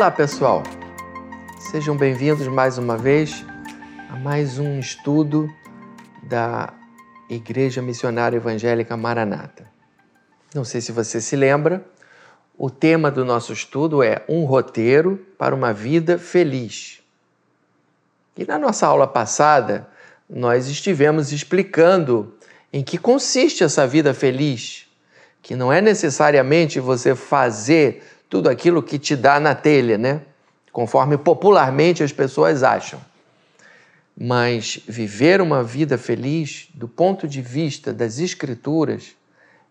Olá, 0.00 0.10
pessoal. 0.10 0.62
Sejam 1.58 1.94
bem-vindos 1.94 2.48
mais 2.48 2.78
uma 2.78 2.96
vez 2.96 3.44
a 4.08 4.16
mais 4.16 4.58
um 4.58 4.80
estudo 4.80 5.46
da 6.22 6.72
Igreja 7.28 7.82
Missionária 7.82 8.38
Evangélica 8.38 8.96
Maranata. 8.96 9.70
Não 10.54 10.64
sei 10.64 10.80
se 10.80 10.90
você 10.90 11.20
se 11.20 11.36
lembra, 11.36 11.84
o 12.56 12.70
tema 12.70 13.10
do 13.10 13.26
nosso 13.26 13.52
estudo 13.52 14.02
é 14.02 14.24
Um 14.26 14.46
roteiro 14.46 15.18
para 15.36 15.54
uma 15.54 15.70
vida 15.70 16.18
feliz. 16.18 17.02
E 18.38 18.46
na 18.46 18.58
nossa 18.58 18.86
aula 18.86 19.06
passada, 19.06 19.86
nós 20.30 20.66
estivemos 20.66 21.30
explicando 21.30 22.32
em 22.72 22.82
que 22.82 22.96
consiste 22.96 23.62
essa 23.62 23.86
vida 23.86 24.14
feliz, 24.14 24.86
que 25.42 25.54
não 25.54 25.70
é 25.70 25.82
necessariamente 25.82 26.80
você 26.80 27.14
fazer 27.14 28.02
tudo 28.30 28.48
aquilo 28.48 28.80
que 28.80 28.96
te 28.96 29.16
dá 29.16 29.40
na 29.40 29.56
telha, 29.56 29.98
né? 29.98 30.22
Conforme 30.72 31.18
popularmente 31.18 32.04
as 32.04 32.12
pessoas 32.12 32.62
acham. 32.62 33.00
Mas 34.16 34.80
viver 34.86 35.40
uma 35.40 35.64
vida 35.64 35.98
feliz, 35.98 36.68
do 36.72 36.86
ponto 36.86 37.26
de 37.26 37.42
vista 37.42 37.92
das 37.92 38.20
Escrituras, 38.20 39.16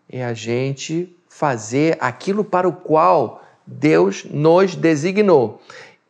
é 0.08 0.22
a 0.22 0.34
gente 0.34 1.16
fazer 1.26 1.96
aquilo 2.00 2.44
para 2.44 2.68
o 2.68 2.72
qual 2.72 3.42
Deus 3.66 4.24
nos 4.24 4.74
designou. 4.76 5.62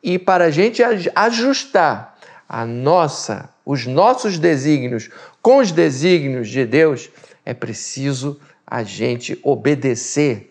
E 0.02 0.18
para 0.18 0.46
a 0.46 0.50
gente 0.50 0.82
ajustar 1.14 2.18
a 2.48 2.66
nossa, 2.66 3.48
os 3.64 3.86
nossos 3.86 4.38
desígnios 4.38 5.08
com 5.40 5.58
os 5.58 5.70
desígnios 5.70 6.48
de 6.48 6.66
Deus, 6.66 7.10
é 7.44 7.54
preciso 7.54 8.40
a 8.66 8.82
gente 8.82 9.38
obedecer 9.42 10.49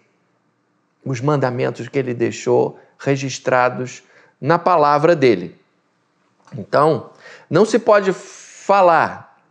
os 1.09 1.19
mandamentos 1.19 1.87
que 1.87 1.97
ele 1.97 2.13
deixou 2.13 2.79
registrados 2.99 4.03
na 4.39 4.59
palavra 4.59 5.15
dele. 5.15 5.59
Então, 6.55 7.09
não 7.49 7.65
se 7.65 7.79
pode 7.79 8.13
falar 8.13 9.41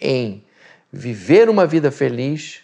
em 0.00 0.42
viver 0.90 1.50
uma 1.50 1.66
vida 1.66 1.90
feliz 1.90 2.62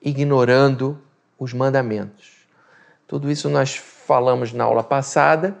ignorando 0.00 0.96
os 1.36 1.52
mandamentos. 1.52 2.46
Tudo 3.04 3.28
isso 3.28 3.48
nós 3.48 3.74
falamos 3.74 4.52
na 4.52 4.62
aula 4.62 4.84
passada 4.84 5.56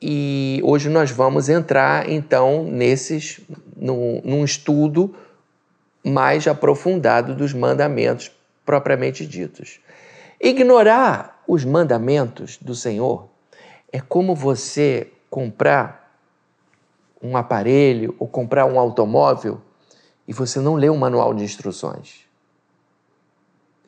e 0.00 0.60
hoje 0.62 0.88
nós 0.88 1.10
vamos 1.10 1.48
entrar 1.48 2.08
então 2.08 2.62
nesses 2.62 3.40
num, 3.76 4.20
num 4.24 4.44
estudo 4.44 5.12
mais 6.04 6.46
aprofundado 6.46 7.34
dos 7.34 7.52
mandamentos 7.52 8.30
propriamente 8.64 9.26
ditos. 9.26 9.80
Ignorar 10.40 11.42
os 11.46 11.64
mandamentos 11.64 12.58
do 12.60 12.74
Senhor 12.74 13.28
é 13.92 14.00
como 14.00 14.34
você 14.34 15.10
comprar 15.30 16.18
um 17.22 17.36
aparelho 17.36 18.14
ou 18.18 18.28
comprar 18.28 18.66
um 18.66 18.78
automóvel 18.78 19.60
e 20.28 20.32
você 20.32 20.60
não 20.60 20.74
lê 20.74 20.88
o 20.88 20.92
um 20.92 20.98
manual 20.98 21.32
de 21.32 21.44
instruções. 21.44 22.26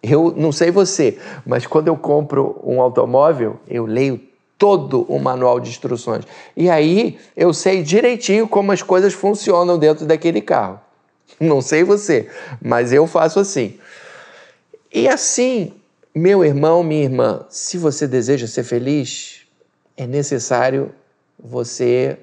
Eu 0.03 0.33
não 0.37 0.53
sei 0.53 0.71
você, 0.71 1.19
mas 1.45 1.67
quando 1.67 1.89
eu 1.89 1.97
compro 1.97 2.61
um 2.63 2.81
automóvel, 2.81 3.59
eu 3.67 3.85
leio 3.85 4.21
todo 4.57 5.03
o 5.03 5.19
manual 5.19 5.61
de 5.61 5.71
instruções. 5.71 6.25
E 6.57 6.71
aí 6.71 7.19
eu 7.37 7.53
sei 7.53 7.83
direitinho 7.83 8.49
como 8.49 8.73
as 8.73 8.83
coisas 8.83 9.13
funcionam 9.13 9.79
dentro 9.79 10.07
daquele 10.07 10.41
carro. 10.41 10.81
Não 11.39 11.61
sei 11.61 11.85
você, 11.85 12.29
mas 12.61 12.93
eu 12.93 13.07
faço 13.07 13.39
assim. 13.39 13.79
E 14.93 15.09
assim, 15.09 15.75
meu 16.15 16.45
irmão, 16.45 16.83
minha 16.83 17.05
irmã, 17.05 17.47
se 17.49 17.79
você 17.79 18.07
deseja 18.07 18.47
ser 18.47 18.65
feliz, 18.65 19.43
é 19.97 20.07
necessário 20.07 20.93
você 21.39 22.19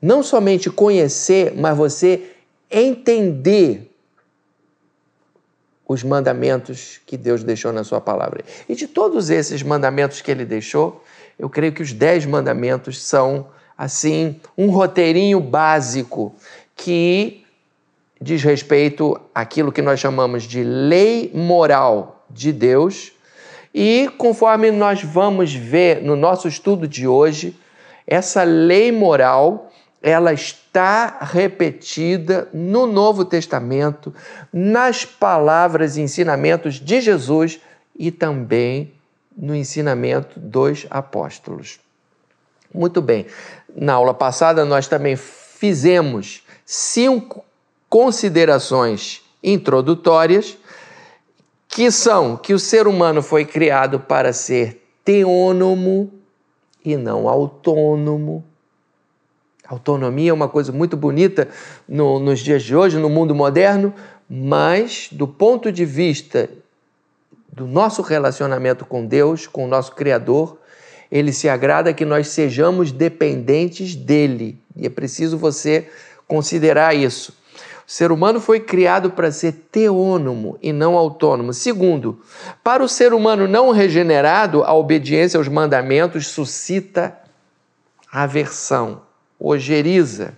não 0.00 0.22
somente 0.22 0.70
conhecer, 0.70 1.54
mas 1.56 1.76
você 1.76 2.32
entender 2.70 3.90
os 5.86 6.04
mandamentos 6.04 7.00
que 7.06 7.16
Deus 7.16 7.42
deixou 7.42 7.72
na 7.72 7.82
sua 7.82 8.00
palavra. 8.00 8.44
E 8.68 8.74
de 8.74 8.86
todos 8.86 9.30
esses 9.30 9.62
mandamentos 9.62 10.20
que 10.20 10.30
ele 10.30 10.44
deixou, 10.44 11.02
eu 11.38 11.48
creio 11.48 11.72
que 11.72 11.82
os 11.82 11.92
dez 11.92 12.26
mandamentos 12.26 13.02
são, 13.02 13.48
assim, 13.76 14.38
um 14.56 14.70
roteirinho 14.70 15.40
básico 15.40 16.34
que 16.76 17.44
diz 18.20 18.42
respeito 18.42 19.18
àquilo 19.34 19.72
que 19.72 19.80
nós 19.80 19.98
chamamos 19.98 20.42
de 20.42 20.62
lei 20.62 21.30
moral 21.32 22.26
de 22.28 22.52
Deus. 22.52 23.12
E 23.74 24.10
conforme 24.16 24.70
nós 24.70 25.02
vamos 25.02 25.52
ver 25.52 26.02
no 26.02 26.16
nosso 26.16 26.48
estudo 26.48 26.88
de 26.88 27.06
hoje, 27.06 27.56
essa 28.06 28.42
lei 28.42 28.90
moral, 28.90 29.70
ela 30.02 30.32
está 30.32 31.18
repetida 31.20 32.48
no 32.52 32.86
Novo 32.86 33.24
Testamento, 33.24 34.14
nas 34.52 35.04
palavras 35.04 35.96
e 35.96 36.00
ensinamentos 36.00 36.76
de 36.76 37.00
Jesus 37.00 37.60
e 37.98 38.10
também 38.10 38.92
no 39.36 39.54
ensinamento 39.54 40.38
dos 40.40 40.86
apóstolos. 40.90 41.78
Muito 42.72 43.00
bem, 43.00 43.26
na 43.74 43.94
aula 43.94 44.14
passada 44.14 44.64
nós 44.64 44.86
também 44.86 45.16
fizemos 45.16 46.42
cinco 46.64 47.44
considerações 47.88 49.22
introdutórias, 49.42 50.56
que 51.68 51.90
são 51.90 52.36
que 52.36 52.54
o 52.54 52.58
ser 52.58 52.86
humano 52.86 53.22
foi 53.22 53.44
criado 53.44 54.00
para 54.00 54.32
ser 54.32 54.82
teônomo 55.04 56.10
e 56.84 56.96
não 56.96 57.28
autônomo. 57.28 58.44
Autonomia 59.66 60.30
é 60.30 60.32
uma 60.32 60.48
coisa 60.48 60.72
muito 60.72 60.96
bonita 60.96 61.46
no, 61.86 62.18
nos 62.18 62.40
dias 62.40 62.62
de 62.62 62.74
hoje, 62.74 62.96
no 62.96 63.10
mundo 63.10 63.34
moderno, 63.34 63.92
mas 64.28 65.10
do 65.12 65.28
ponto 65.28 65.70
de 65.70 65.84
vista 65.84 66.48
do 67.52 67.66
nosso 67.66 68.00
relacionamento 68.00 68.86
com 68.86 69.04
Deus, 69.04 69.46
com 69.46 69.64
o 69.64 69.68
nosso 69.68 69.94
Criador, 69.94 70.58
ele 71.10 71.32
se 71.32 71.48
agrada 71.48 71.92
que 71.92 72.04
nós 72.04 72.28
sejamos 72.28 72.92
dependentes 72.92 73.94
dele. 73.94 74.58
E 74.74 74.86
é 74.86 74.90
preciso 74.90 75.36
você 75.36 75.88
considerar 76.26 76.94
isso. 76.94 77.37
O 77.88 77.90
ser 77.90 78.12
humano 78.12 78.38
foi 78.38 78.60
criado 78.60 79.12
para 79.12 79.32
ser 79.32 79.50
teônomo 79.72 80.58
e 80.60 80.74
não 80.74 80.94
autônomo. 80.94 81.54
Segundo, 81.54 82.20
para 82.62 82.84
o 82.84 82.88
ser 82.88 83.14
humano 83.14 83.48
não 83.48 83.70
regenerado, 83.70 84.62
a 84.62 84.74
obediência 84.74 85.38
aos 85.38 85.48
mandamentos 85.48 86.26
suscita 86.26 87.16
aversão, 88.12 89.00
ojeriza. 89.40 90.34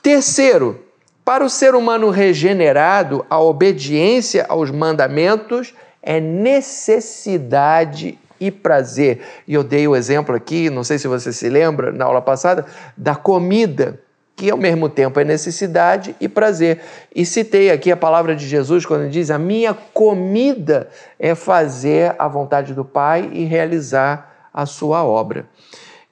Terceiro, 0.00 0.84
para 1.24 1.44
o 1.44 1.50
ser 1.50 1.74
humano 1.74 2.10
regenerado, 2.10 3.26
a 3.28 3.40
obediência 3.40 4.46
aos 4.48 4.70
mandamentos 4.70 5.74
é 6.00 6.20
necessidade 6.20 8.16
e 8.40 8.52
prazer. 8.52 9.20
E 9.48 9.54
eu 9.54 9.64
dei 9.64 9.88
o 9.88 9.96
exemplo 9.96 10.32
aqui, 10.32 10.70
não 10.70 10.84
sei 10.84 10.96
se 10.96 11.08
você 11.08 11.32
se 11.32 11.48
lembra, 11.48 11.90
na 11.90 12.04
aula 12.04 12.22
passada, 12.22 12.64
da 12.96 13.16
comida, 13.16 14.00
que 14.38 14.48
ao 14.48 14.56
mesmo 14.56 14.88
tempo 14.88 15.18
é 15.18 15.24
necessidade 15.24 16.14
e 16.20 16.28
prazer. 16.28 16.80
E 17.12 17.26
citei 17.26 17.72
aqui 17.72 17.90
a 17.90 17.96
palavra 17.96 18.36
de 18.36 18.46
Jesus 18.46 18.86
quando 18.86 19.02
ele 19.02 19.10
diz: 19.10 19.32
A 19.32 19.38
minha 19.38 19.74
comida 19.74 20.88
é 21.18 21.34
fazer 21.34 22.14
a 22.18 22.28
vontade 22.28 22.72
do 22.72 22.84
Pai 22.84 23.28
e 23.32 23.44
realizar 23.44 24.48
a 24.54 24.64
sua 24.64 25.04
obra. 25.04 25.44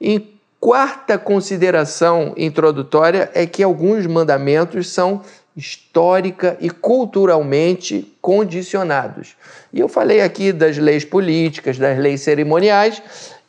E 0.00 0.36
quarta 0.58 1.16
consideração 1.16 2.34
introdutória 2.36 3.30
é 3.32 3.46
que 3.46 3.62
alguns 3.62 4.04
mandamentos 4.06 4.92
são 4.92 5.22
histórica 5.56 6.56
e 6.60 6.68
culturalmente 6.68 8.12
condicionados. 8.20 9.36
E 9.72 9.78
eu 9.78 9.88
falei 9.88 10.20
aqui 10.20 10.52
das 10.52 10.76
leis 10.76 11.04
políticas, 11.04 11.78
das 11.78 11.96
leis 11.96 12.22
cerimoniais 12.22 13.00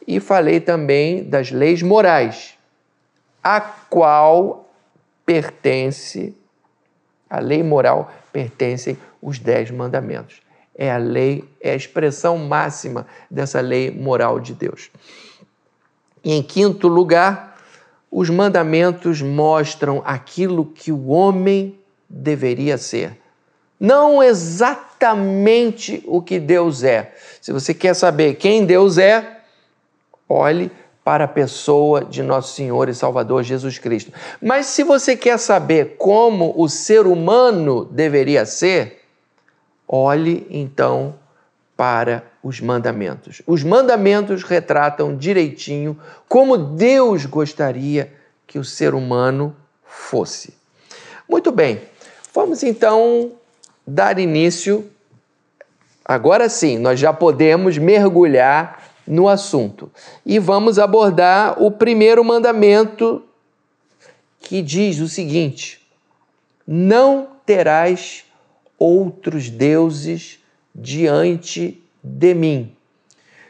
e 0.07 0.19
falei 0.19 0.59
também 0.59 1.23
das 1.23 1.51
leis 1.51 1.81
morais, 1.81 2.53
a 3.43 3.59
qual 3.59 4.66
pertence, 5.27 6.33
a 7.29 7.41
lei 7.41 7.61
moral 7.61 8.09
pertencem 8.31 8.97
os 9.21 9.37
dez 9.37 9.69
mandamentos. 9.69 10.41
É 10.73 10.89
a 10.89 10.97
lei, 10.97 11.43
é 11.59 11.71
a 11.71 11.75
expressão 11.75 12.37
máxima 12.37 13.05
dessa 13.29 13.59
lei 13.59 13.91
moral 13.91 14.39
de 14.39 14.53
Deus. 14.53 14.89
E 16.23 16.31
em 16.31 16.41
quinto 16.41 16.87
lugar, 16.87 17.57
os 18.09 18.29
mandamentos 18.29 19.21
mostram 19.21 20.01
aquilo 20.05 20.65
que 20.65 20.93
o 20.93 21.07
homem 21.07 21.77
deveria 22.09 22.77
ser. 22.77 23.19
Não 23.77 24.23
exatamente 24.23 26.01
o 26.07 26.21
que 26.21 26.39
Deus 26.39 26.83
é. 26.83 27.13
Se 27.41 27.51
você 27.51 27.73
quer 27.73 27.93
saber 27.93 28.35
quem 28.35 28.65
Deus 28.65 28.97
é, 28.97 29.41
olhe 30.29 30.71
para 31.07 31.23
a 31.23 31.27
pessoa 31.29 32.03
de 32.03 32.21
nosso 32.21 32.53
Senhor 32.53 32.89
e 32.89 32.93
Salvador 32.93 33.41
Jesus 33.41 33.79
Cristo. 33.79 34.11
Mas 34.41 34.65
se 34.65 34.83
você 34.83 35.15
quer 35.15 35.39
saber 35.39 35.95
como 35.97 36.53
o 36.57 36.67
ser 36.67 37.07
humano 37.07 37.85
deveria 37.85 38.45
ser, 38.45 39.03
olhe 39.87 40.45
então 40.49 41.15
para 41.77 42.25
os 42.43 42.59
mandamentos. 42.59 43.41
Os 43.47 43.63
mandamentos 43.63 44.43
retratam 44.43 45.15
direitinho 45.15 45.97
como 46.27 46.57
Deus 46.57 47.25
gostaria 47.25 48.11
que 48.45 48.59
o 48.59 48.63
ser 48.65 48.93
humano 48.93 49.55
fosse. 49.85 50.55
Muito 51.25 51.53
bem, 51.53 51.83
vamos 52.33 52.63
então 52.63 53.31
dar 53.87 54.19
início. 54.19 54.91
Agora 56.03 56.49
sim, 56.49 56.77
nós 56.77 56.99
já 56.99 57.13
podemos 57.13 57.77
mergulhar 57.77 58.86
no 59.07 59.29
assunto 59.29 59.89
e 60.25 60.37
vamos 60.37 60.77
abordar 60.77 61.61
o 61.61 61.71
primeiro 61.71 62.23
mandamento 62.23 63.23
que 64.39 64.61
diz 64.61 64.99
o 64.99 65.07
seguinte: 65.07 65.81
Não 66.67 67.27
terás 67.45 68.25
outros 68.77 69.49
deuses 69.49 70.39
diante 70.75 71.81
de 72.03 72.33
mim. 72.33 72.75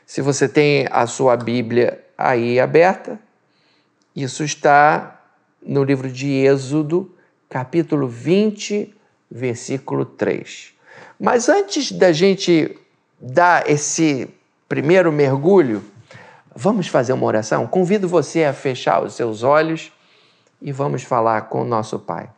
Se 0.06 0.22
você 0.22 0.48
tem 0.48 0.88
a 0.90 1.06
sua 1.06 1.36
Bíblia 1.36 2.04
aí 2.18 2.60
aberta, 2.60 3.20
isso 4.16 4.44
está 4.44 5.22
no 5.62 5.84
livro 5.84 6.10
de 6.10 6.32
Êxodo, 6.32 7.14
capítulo 7.50 8.08
20, 8.08 8.96
versículo 9.30 10.06
3. 10.06 10.74
Mas 11.20 11.50
antes 11.50 11.92
da 11.92 12.12
gente 12.12 12.78
dar 13.20 13.70
esse 13.70 14.30
primeiro 14.68 15.12
mergulho, 15.12 15.84
vamos 16.56 16.88
fazer 16.88 17.14
uma 17.14 17.26
oração? 17.26 17.68
Convido 17.68 18.08
você 18.08 18.44
a 18.44 18.54
fechar 18.54 19.04
os 19.04 19.14
seus 19.14 19.44
olhos 19.44 19.92
e 20.62 20.72
vamos 20.72 21.04
falar 21.04 21.44
com 21.44 21.62
o 21.62 21.66
nosso 21.66 22.00
Pai. 22.00 22.30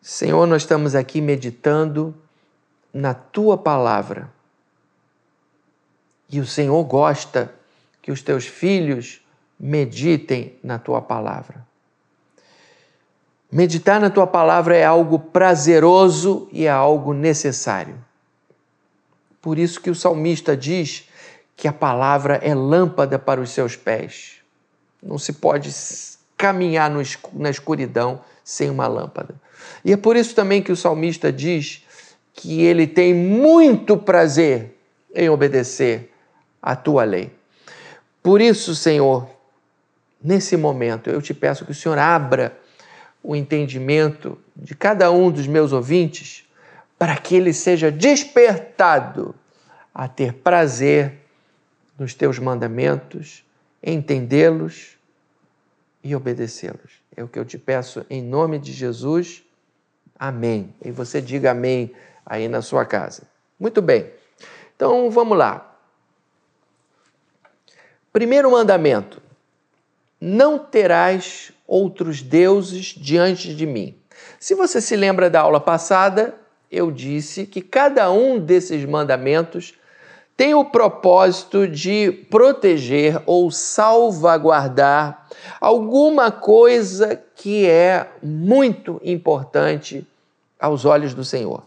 Senhor, 0.00 0.46
nós 0.46 0.62
estamos 0.62 0.94
aqui 0.94 1.20
meditando 1.20 2.14
na 2.92 3.14
tua 3.14 3.56
palavra. 3.56 4.30
E 6.30 6.40
o 6.40 6.46
Senhor 6.46 6.82
gosta 6.84 7.52
que 8.02 8.12
os 8.12 8.20
teus 8.20 8.46
filhos 8.46 9.24
meditem 9.58 10.58
na 10.62 10.78
tua 10.78 11.00
palavra. 11.00 11.66
Meditar 13.50 14.00
na 14.00 14.10
tua 14.10 14.26
palavra 14.26 14.76
é 14.76 14.84
algo 14.84 15.18
prazeroso 15.18 16.48
e 16.52 16.66
é 16.66 16.70
algo 16.70 17.14
necessário. 17.14 17.96
Por 19.44 19.58
isso 19.58 19.78
que 19.78 19.90
o 19.90 19.94
salmista 19.94 20.56
diz 20.56 21.06
que 21.54 21.68
a 21.68 21.72
palavra 21.72 22.36
é 22.36 22.54
lâmpada 22.54 23.18
para 23.18 23.42
os 23.42 23.50
seus 23.50 23.76
pés. 23.76 24.36
Não 25.02 25.18
se 25.18 25.34
pode 25.34 25.70
caminhar 26.34 26.90
na 27.34 27.50
escuridão 27.50 28.22
sem 28.42 28.70
uma 28.70 28.86
lâmpada. 28.86 29.34
E 29.84 29.92
é 29.92 29.98
por 29.98 30.16
isso 30.16 30.34
também 30.34 30.62
que 30.62 30.72
o 30.72 30.76
salmista 30.76 31.30
diz 31.30 31.84
que 32.32 32.62
ele 32.62 32.86
tem 32.86 33.12
muito 33.12 33.98
prazer 33.98 34.78
em 35.14 35.28
obedecer 35.28 36.10
à 36.62 36.74
tua 36.74 37.04
lei. 37.04 37.30
Por 38.22 38.40
isso, 38.40 38.74
Senhor, 38.74 39.28
nesse 40.22 40.56
momento 40.56 41.10
eu 41.10 41.20
te 41.20 41.34
peço 41.34 41.66
que 41.66 41.72
o 41.72 41.74
Senhor 41.74 41.98
abra 41.98 42.58
o 43.22 43.36
entendimento 43.36 44.38
de 44.56 44.74
cada 44.74 45.10
um 45.10 45.30
dos 45.30 45.46
meus 45.46 45.70
ouvintes 45.70 46.44
para 46.98 47.16
que 47.16 47.34
ele 47.34 47.52
seja 47.52 47.90
despertado 47.90 49.34
a 49.94 50.08
ter 50.08 50.34
prazer 50.34 51.20
nos 51.98 52.14
teus 52.14 52.38
mandamentos, 52.38 53.44
entendê-los 53.82 54.96
e 56.02 56.14
obedecê-los. 56.14 57.02
É 57.16 57.22
o 57.22 57.28
que 57.28 57.38
eu 57.38 57.44
te 57.44 57.58
peço 57.58 58.04
em 58.10 58.22
nome 58.22 58.58
de 58.58 58.72
Jesus. 58.72 59.44
Amém. 60.18 60.74
E 60.84 60.90
você 60.90 61.20
diga 61.20 61.52
amém 61.52 61.94
aí 62.26 62.48
na 62.48 62.60
sua 62.62 62.84
casa. 62.84 63.22
Muito 63.58 63.80
bem. 63.80 64.10
Então 64.74 65.10
vamos 65.10 65.38
lá. 65.38 65.76
Primeiro 68.12 68.50
mandamento: 68.50 69.22
não 70.20 70.58
terás 70.58 71.52
outros 71.66 72.22
deuses 72.22 72.86
diante 72.86 73.54
de 73.54 73.66
mim. 73.66 73.96
Se 74.38 74.54
você 74.54 74.80
se 74.80 74.96
lembra 74.96 75.30
da 75.30 75.40
aula 75.40 75.60
passada, 75.60 76.34
eu 76.74 76.90
disse 76.90 77.46
que 77.46 77.62
cada 77.62 78.10
um 78.10 78.38
desses 78.38 78.84
mandamentos 78.84 79.74
tem 80.36 80.52
o 80.54 80.64
propósito 80.64 81.68
de 81.68 82.10
proteger 82.28 83.22
ou 83.24 83.50
salvaguardar 83.50 85.28
alguma 85.60 86.32
coisa 86.32 87.22
que 87.36 87.66
é 87.66 88.08
muito 88.20 89.00
importante 89.04 90.04
aos 90.58 90.84
olhos 90.84 91.14
do 91.14 91.24
Senhor. 91.24 91.62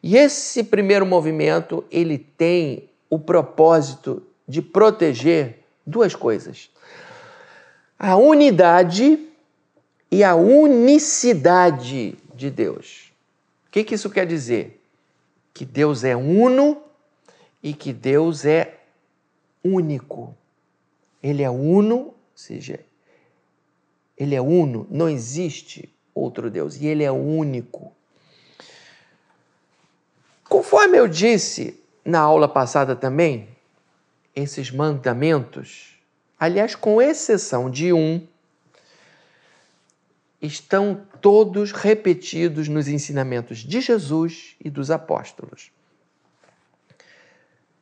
E 0.00 0.16
esse 0.16 0.62
primeiro 0.62 1.04
movimento, 1.04 1.82
ele 1.90 2.18
tem 2.18 2.88
o 3.10 3.18
propósito 3.18 4.22
de 4.46 4.62
proteger 4.62 5.64
duas 5.84 6.14
coisas: 6.14 6.70
a 7.98 8.14
unidade 8.14 9.18
e 10.10 10.22
a 10.22 10.36
unicidade 10.36 12.14
de 12.34 12.50
Deus. 12.50 13.03
Que, 13.74 13.82
que 13.82 13.96
isso 13.96 14.08
quer 14.08 14.24
dizer? 14.24 14.80
Que 15.52 15.64
Deus 15.64 16.04
é 16.04 16.14
uno 16.14 16.80
e 17.60 17.74
que 17.74 17.92
Deus 17.92 18.44
é 18.44 18.78
único. 19.64 20.32
Ele 21.20 21.42
é 21.42 21.50
uno, 21.50 21.96
ou 21.96 22.16
seja, 22.36 22.78
ele 24.16 24.36
é 24.36 24.40
uno, 24.40 24.86
não 24.88 25.08
existe 25.08 25.92
outro 26.14 26.52
Deus, 26.52 26.76
e 26.76 26.86
ele 26.86 27.02
é 27.02 27.10
único. 27.10 27.92
Conforme 30.48 30.96
eu 30.96 31.08
disse 31.08 31.82
na 32.04 32.20
aula 32.20 32.46
passada 32.46 32.94
também, 32.94 33.48
esses 34.36 34.70
mandamentos, 34.70 35.98
aliás, 36.38 36.76
com 36.76 37.02
exceção 37.02 37.68
de 37.68 37.92
um, 37.92 38.24
estão 40.40 41.04
todos 41.24 41.72
repetidos 41.72 42.68
nos 42.68 42.86
ensinamentos 42.86 43.60
de 43.60 43.80
Jesus 43.80 44.56
e 44.62 44.68
dos 44.68 44.90
apóstolos. 44.90 45.70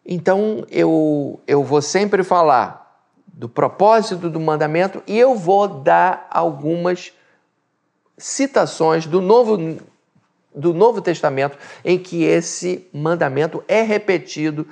Então 0.06 0.64
eu, 0.70 1.40
eu 1.44 1.64
vou 1.64 1.82
sempre 1.82 2.22
falar 2.22 3.04
do 3.26 3.48
propósito 3.48 4.30
do 4.30 4.38
mandamento 4.38 5.02
e 5.08 5.18
eu 5.18 5.34
vou 5.34 5.66
dar 5.66 6.28
algumas 6.30 7.12
citações 8.16 9.06
do 9.06 9.20
Novo, 9.20 9.76
do 10.54 10.72
Novo 10.72 11.02
Testamento 11.02 11.58
em 11.84 11.98
que 11.98 12.22
esse 12.22 12.88
mandamento 12.94 13.64
é 13.66 13.82
repetido, 13.82 14.68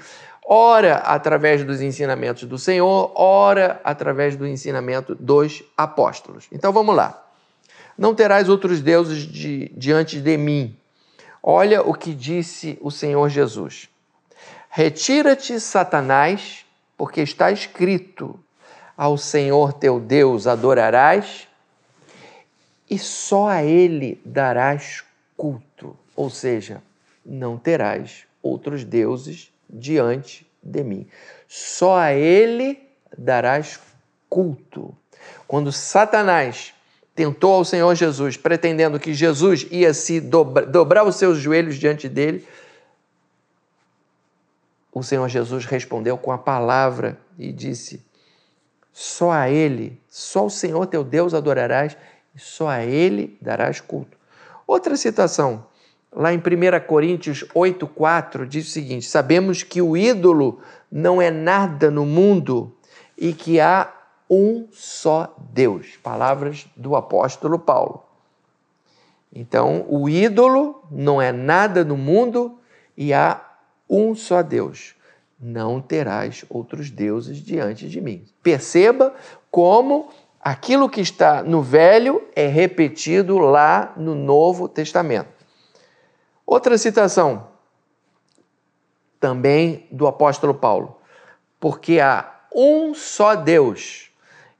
ora 0.47 0.99
através 0.99 1.65
dos 1.65 1.81
ensinamentos 1.81 2.45
do 2.45 2.57
Senhor, 2.57 3.11
ora 3.17 3.81
através 3.83 4.37
do 4.37 4.47
ensinamento 4.47 5.17
dos 5.17 5.61
apóstolos. 5.77 6.47
Então 6.53 6.73
vamos 6.73 6.95
lá. 6.95 7.30
Não 8.01 8.15
terás 8.15 8.49
outros 8.49 8.81
deuses 8.81 9.27
de, 9.27 9.71
diante 9.77 10.23
de 10.23 10.39
mim. 10.39 10.75
Olha 11.43 11.83
o 11.83 11.93
que 11.93 12.15
disse 12.15 12.79
o 12.81 12.91
Senhor 12.91 13.29
Jesus. 13.29 13.91
Retira-te, 14.71 15.61
Satanás, 15.61 16.65
porque 16.97 17.21
está 17.21 17.53
escrito: 17.53 18.41
ao 18.97 19.19
Senhor 19.19 19.75
teu 19.75 20.01
Deus 20.01 20.47
adorarás 20.47 21.47
e 22.89 22.99
só 22.99 23.49
a 23.49 23.63
ele 23.63 24.19
darás 24.25 25.05
culto. 25.37 25.95
Ou 26.17 26.31
seja, 26.31 26.83
não 27.23 27.59
terás 27.59 28.25
outros 28.43 28.83
deuses 28.83 29.53
diante 29.69 30.51
de 30.63 30.83
mim. 30.83 31.07
Só 31.47 31.99
a 31.99 32.15
ele 32.15 32.81
darás 33.19 33.79
culto. 34.27 34.97
Quando 35.47 35.71
Satanás 35.71 36.73
tentou 37.15 37.55
ao 37.55 37.65
Senhor 37.65 37.95
Jesus, 37.95 38.37
pretendendo 38.37 38.99
que 38.99 39.13
Jesus 39.13 39.67
ia 39.71 39.93
se 39.93 40.21
dobra, 40.21 40.65
dobrar 40.65 41.05
os 41.05 41.17
seus 41.17 41.39
joelhos 41.39 41.77
diante 41.77 42.09
dele, 42.09 42.47
o 44.93 45.03
Senhor 45.03 45.29
Jesus 45.29 45.65
respondeu 45.65 46.19
com 46.19 46.33
a 46.33 46.39
palavra 46.39 47.19
e 47.39 47.53
disse: 47.53 48.05
Só 48.93 49.31
a 49.31 49.49
Ele, 49.49 50.01
só 50.09 50.47
o 50.47 50.51
Senhor 50.51 50.87
teu 50.87 51.05
Deus 51.05 51.33
adorarás 51.33 51.97
e 52.35 52.39
só 52.39 52.69
a 52.69 52.85
Ele 52.85 53.39
darás 53.41 53.81
culto. 53.81 54.19
Outra 54.67 54.97
citação, 54.97 55.67
lá 56.13 56.33
em 56.33 56.39
1 56.39 56.87
Coríntios 56.87 57.45
8,4, 57.55 58.47
diz 58.47 58.67
o 58.67 58.71
seguinte: 58.71 59.07
Sabemos 59.07 59.63
que 59.63 59.81
o 59.81 59.97
ídolo 59.97 60.61
não 60.91 61.23
é 61.23 61.31
nada 61.31 61.91
no 61.91 62.05
mundo 62.05 62.75
e 63.17 63.33
que 63.33 63.61
há 63.61 63.93
um 64.31 64.69
só 64.71 65.35
Deus. 65.53 65.97
Palavras 66.03 66.69
do 66.77 66.95
apóstolo 66.95 67.59
Paulo. 67.59 68.05
Então, 69.33 69.85
o 69.89 70.09
ídolo 70.09 70.85
não 70.91 71.21
é 71.21 71.33
nada 71.33 71.85
no 71.85 71.97
mundo 71.97 72.59
e 72.97 73.13
há 73.13 73.45
um 73.89 74.15
só 74.15 74.43
Deus. 74.43 74.95
Não 75.39 75.81
terás 75.81 76.45
outros 76.49 76.91
deuses 76.91 77.39
diante 77.39 77.89
de 77.89 78.01
mim. 78.01 78.25
Perceba 78.43 79.15
como 79.51 80.11
aquilo 80.41 80.89
que 80.89 81.01
está 81.01 81.43
no 81.43 81.63
Velho 81.63 82.23
é 82.37 82.47
repetido 82.47 83.39
lá 83.39 83.93
no 83.97 84.15
Novo 84.15 84.69
Testamento. 84.69 85.41
Outra 86.47 86.77
citação, 86.77 87.49
também 89.19 89.87
do 89.91 90.07
apóstolo 90.07 90.55
Paulo. 90.55 90.97
Porque 91.59 92.01
há 92.01 92.41
um 92.55 92.95
só 92.95 93.35
Deus 93.35 94.10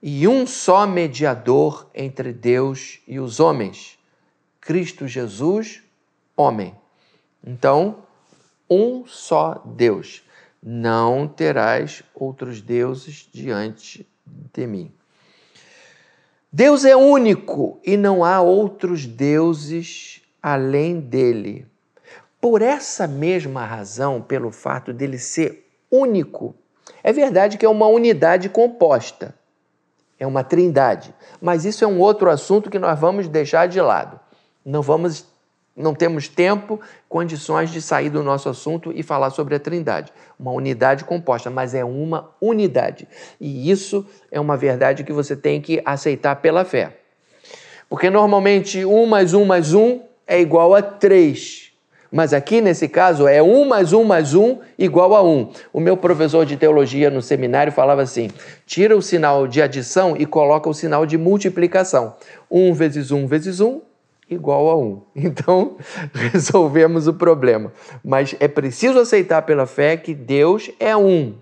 e 0.03 0.27
um 0.27 0.47
só 0.47 0.87
mediador 0.87 1.89
entre 1.95 2.33
Deus 2.33 3.01
e 3.07 3.21
os 3.21 3.39
homens, 3.39 3.99
Cristo 4.61 5.07
Jesus, 5.07 5.83
homem. 6.37 6.75
Então, 7.47 8.05
um 8.69 9.07
só 9.07 9.63
Deus. 9.65 10.23
Não 10.63 11.27
terás 11.27 12.03
outros 12.15 12.61
deuses 12.61 13.29
diante 13.33 14.07
de 14.53 14.67
mim. 14.67 14.93
Deus 16.53 16.85
é 16.85 16.97
único 16.97 17.81
e 17.85 17.97
não 17.97 18.25
há 18.25 18.41
outros 18.41 19.07
deuses 19.07 20.23
além 20.43 20.99
dele. 20.99 21.67
Por 22.41 22.63
essa 22.63 23.07
mesma 23.07 23.65
razão, 23.65 24.21
pelo 24.21 24.51
fato 24.51 24.93
dele 24.93 25.19
ser 25.19 25.71
único, 25.91 26.55
é 27.03 27.13
verdade 27.13 27.57
que 27.57 27.65
é 27.65 27.69
uma 27.69 27.87
unidade 27.87 28.49
composta, 28.49 29.35
é 30.21 30.27
uma 30.27 30.45
trindade, 30.45 31.15
mas 31.41 31.65
isso 31.65 31.83
é 31.83 31.87
um 31.87 31.99
outro 31.99 32.29
assunto 32.31 32.69
que 32.69 32.79
nós 32.79 33.01
vamos 33.01 33.27
deixar 33.27 33.67
de 33.67 33.81
lado. 33.81 34.21
Não 34.63 34.83
vamos 34.83 35.27
não 35.75 35.95
temos 35.95 36.29
tempo, 36.29 36.79
condições 37.09 37.71
de 37.71 37.81
sair 37.81 38.11
do 38.11 38.23
nosso 38.23 38.51
assunto 38.51 38.93
e 38.95 39.03
falar 39.03 39.31
sobre 39.31 39.55
a 39.55 39.61
Trindade. 39.61 40.13
Uma 40.39 40.53
unidade 40.53 41.05
composta, 41.05 41.49
mas 41.49 41.75
é 41.75 41.83
uma 41.83 42.31
unidade. 42.41 43.09
E 43.41 43.71
isso 43.71 44.05
é 44.31 44.39
uma 44.39 44.59
verdade 44.59 45.05
que 45.05 45.13
você 45.13 45.35
tem 45.35 45.59
que 45.59 45.81
aceitar 45.85 46.37
pela 46.37 46.67
fé. 46.67 46.99
Porque 47.89 48.11
normalmente 48.11 48.85
um 48.85 49.07
mais 49.07 49.33
um 49.33 49.47
mais 49.47 49.73
um 49.73 50.03
é 50.27 50.39
igual 50.39 50.75
a 50.75 50.83
três. 50.83 51.70
Mas 52.11 52.33
aqui 52.33 52.61
nesse 52.61 52.89
caso 52.89 53.29
é 53.29 53.43
1 53.43 53.65
mais 53.67 53.93
1 53.93 54.05
mais 54.05 54.35
1 54.35 54.59
igual 54.79 55.15
a 55.15 55.23
1. 55.23 55.53
O 55.73 55.81
meu 55.81 55.97
professor 55.97 56.45
de 56.45 56.57
teologia 56.57 57.09
no 57.11 57.23
seminário 57.23 57.73
falava 57.73 58.03
assim: 58.03 58.31
tira 58.67 58.97
o 58.97 59.03
sinal 59.03 59.47
de 59.47 59.63
adição 59.63 60.17
e 60.17 60.27
coloca 60.27 60.69
o 60.69 60.75
sinal 60.75 61.07
de 61.07 61.17
multiplicação. 61.17 62.15
1 62.51 62.73
vezes 62.75 63.11
1 63.11 63.27
vezes 63.27 63.61
1 63.61 63.81
igual 64.31 64.71
a 64.71 64.77
1. 64.77 65.03
Então, 65.15 65.77
resolvemos 66.15 67.07
o 67.07 67.15
problema. 67.15 67.73
Mas 68.03 68.35
é 68.41 68.49
preciso 68.49 68.99
aceitar 68.99 69.43
pela 69.43 69.67
fé 69.67 69.97
que 69.97 70.15
Deus 70.15 70.71
é 70.79 70.97
um, 70.97 71.35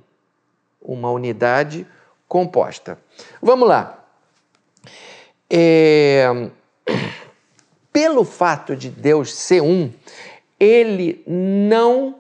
uma 0.83 1.11
unidade 1.11 1.87
composta. 2.27 2.99
Vamos 3.41 3.69
lá. 3.69 4.05
É... 5.51 6.51
Pelo 7.91 8.23
fato 8.23 8.77
de 8.77 8.91
Deus 8.91 9.35
ser 9.35 9.61
um, 9.61 9.91
ele 10.59 11.23
não 11.27 12.15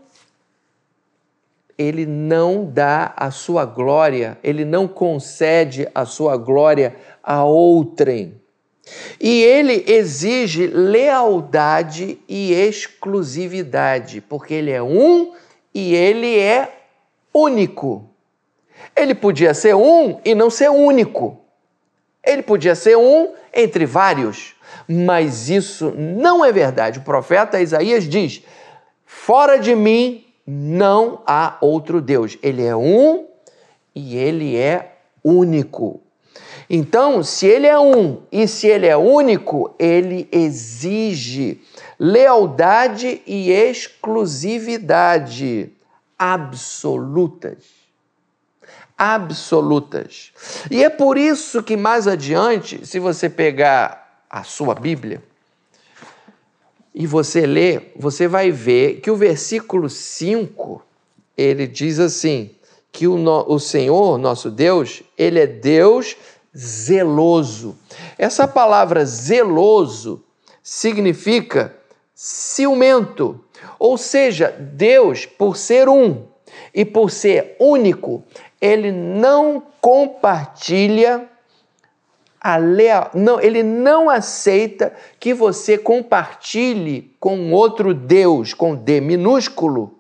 ele 1.77 2.05
não 2.05 2.65
dá 2.65 3.15
a 3.17 3.31
sua 3.31 3.65
glória, 3.65 4.37
ele 4.43 4.65
não 4.65 4.89
concede 4.89 5.89
a 5.95 6.05
sua 6.05 6.37
glória 6.37 6.97
a 7.23 7.45
outrem. 7.45 8.35
E 9.21 9.43
ele 9.45 9.85
exige 9.87 10.67
lealdade 10.67 12.19
e 12.29 12.53
exclusividade, 12.53 14.21
porque 14.21 14.55
ele 14.55 14.73
é 14.73 14.83
um 14.83 15.33
e 15.73 15.95
ele 15.95 16.37
é 16.37 16.69
único. 17.33 18.11
Ele 18.97 19.15
podia 19.15 19.55
ser 19.55 19.77
um 19.77 20.21
e 20.25 20.35
não 20.35 20.51
ser 20.51 20.71
único. 20.71 21.39
Ele 22.25 22.43
podia 22.43 22.75
ser 22.75 22.97
um 22.97 23.33
entre 23.55 23.87
vários, 23.87 24.55
mas 24.89 25.51
isso 25.51 25.93
não 25.97 26.45
é 26.45 26.51
verdade. 26.51 26.99
O 26.99 27.03
profeta 27.03 27.61
Isaías 27.61 28.03
diz: 28.05 28.43
Fora 29.05 29.59
de 29.59 29.75
mim 29.75 30.25
não 30.47 31.21
há 31.27 31.59
outro 31.61 32.01
Deus. 32.01 32.39
Ele 32.43 32.65
é 32.65 32.75
um 32.75 33.27
e 33.95 34.17
ele 34.17 34.57
é 34.57 34.95
único. 35.23 36.01
Então, 36.71 37.23
se 37.23 37.47
ele 37.47 37.67
é 37.67 37.79
um 37.79 38.23
e 38.33 38.49
se 38.49 38.67
ele 38.67 38.87
é 38.87 38.97
único, 38.97 39.75
ele 39.79 40.27
exige 40.33 41.61
lealdade 41.99 43.21
e 43.27 43.51
exclusividade 43.51 45.71
absolutas 46.19 47.77
absolutas. 48.99 50.33
E 50.69 50.83
é 50.83 50.91
por 50.91 51.17
isso 51.17 51.63
que 51.63 51.77
mais 51.77 52.09
adiante, 52.09 52.85
se 52.85 52.99
você 52.99 53.31
pegar 53.31 54.08
a 54.31 54.45
sua 54.45 54.75
Bíblia 54.75 55.23
e 56.99 57.07
você 57.07 57.47
ler, 57.47 57.93
você 57.95 58.27
vai 58.27 58.51
ver 58.51 59.01
que 59.01 59.09
o 59.09 59.15
versículo 59.15 59.89
5, 59.89 60.83
ele 61.37 61.65
diz 61.65 62.01
assim, 62.01 62.51
que 62.91 63.07
o, 63.07 63.17
no, 63.17 63.45
o 63.49 63.61
Senhor, 63.61 64.19
nosso 64.19 64.51
Deus, 64.51 65.05
ele 65.17 65.39
é 65.39 65.47
Deus 65.47 66.17
zeloso. 66.57 67.79
Essa 68.19 68.49
palavra 68.49 69.07
zeloso 69.07 70.25
significa 70.61 71.73
ciumento, 72.13 73.45
ou 73.79 73.97
seja, 73.97 74.51
Deus, 74.51 75.25
por 75.25 75.57
ser 75.57 75.89
um 75.89 76.27
e 76.75 76.85
por 76.85 77.13
ser 77.13 77.55
único, 77.61 78.25
ele 78.61 78.91
não 78.91 79.63
compartilha 79.81 81.29
a 82.41 82.57
leal, 82.57 83.11
não, 83.15 83.41
ele 83.41 83.63
não 83.63 84.09
aceita 84.09 84.93
que 85.19 85.35
você 85.35 85.77
compartilhe 85.77 87.15
com 87.19 87.53
outro 87.53 87.93
Deus, 87.93 88.55
com 88.55 88.75
D 88.75 89.01
minúsculo, 89.01 89.95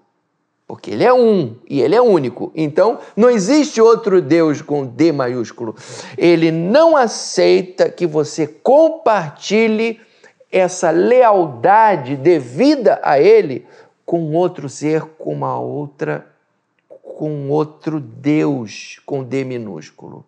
porque 0.66 0.90
ele 0.90 1.04
é 1.04 1.12
um 1.12 1.56
e 1.68 1.80
ele 1.80 1.94
é 1.94 2.00
único. 2.00 2.52
Então, 2.54 2.98
não 3.16 3.30
existe 3.30 3.80
outro 3.80 4.20
Deus 4.20 4.60
com 4.60 4.86
D 4.86 5.12
maiúsculo. 5.12 5.74
Ele 6.16 6.50
não 6.52 6.96
aceita 6.96 7.90
que 7.90 8.06
você 8.06 8.46
compartilhe 8.46 10.00
essa 10.52 10.90
lealdade 10.90 12.16
devida 12.16 13.00
a 13.02 13.18
ele 13.18 13.66
com 14.04 14.34
outro 14.34 14.68
ser, 14.68 15.02
com 15.18 15.32
uma 15.32 15.58
outra 15.58 16.26
com 17.18 17.50
outro 17.50 17.98
Deus 17.98 19.00
com 19.04 19.24
D 19.24 19.42
minúsculo. 19.42 20.24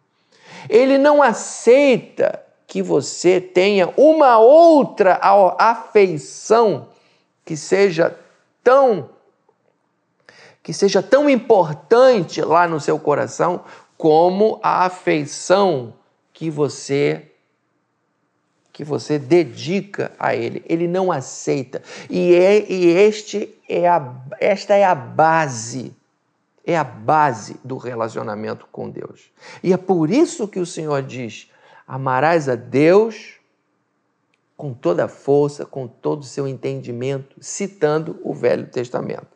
Ele 0.68 0.98
não 0.98 1.22
aceita 1.22 2.42
que 2.66 2.82
você 2.82 3.40
tenha 3.40 3.92
uma 3.96 4.38
outra 4.38 5.18
afeição 5.58 6.88
que 7.44 7.56
seja 7.56 8.16
tão 8.62 9.10
que 10.62 10.72
seja 10.72 11.02
tão 11.02 11.28
importante 11.28 12.42
lá 12.42 12.68
no 12.68 12.78
seu 12.78 12.98
coração 12.98 13.64
como 13.96 14.60
a 14.62 14.84
afeição 14.84 15.94
que 16.32 16.50
você 16.50 17.26
que 18.72 18.84
você 18.84 19.18
dedica 19.18 20.12
a 20.18 20.34
ele. 20.34 20.64
Ele 20.66 20.88
não 20.88 21.12
aceita. 21.12 21.82
E, 22.08 22.34
é, 22.34 22.64
e 22.70 22.86
este 22.86 23.54
é 23.68 23.86
a, 23.86 24.14
esta 24.38 24.74
é 24.74 24.84
a 24.84 24.94
base 24.94 25.94
é 26.70 26.76
a 26.76 26.84
base 26.84 27.58
do 27.64 27.76
relacionamento 27.76 28.66
com 28.70 28.88
Deus. 28.88 29.32
E 29.62 29.72
é 29.72 29.76
por 29.76 30.10
isso 30.10 30.46
que 30.46 30.60
o 30.60 30.66
Senhor 30.66 31.02
diz: 31.02 31.50
amarás 31.86 32.48
a 32.48 32.54
Deus 32.54 33.34
com 34.56 34.72
toda 34.72 35.06
a 35.06 35.08
força, 35.08 35.64
com 35.64 35.88
todo 35.88 36.20
o 36.20 36.26
seu 36.26 36.46
entendimento, 36.46 37.36
citando 37.40 38.20
o 38.22 38.34
Velho 38.34 38.66
Testamento. 38.66 39.28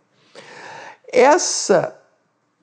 Essa 1.11 1.99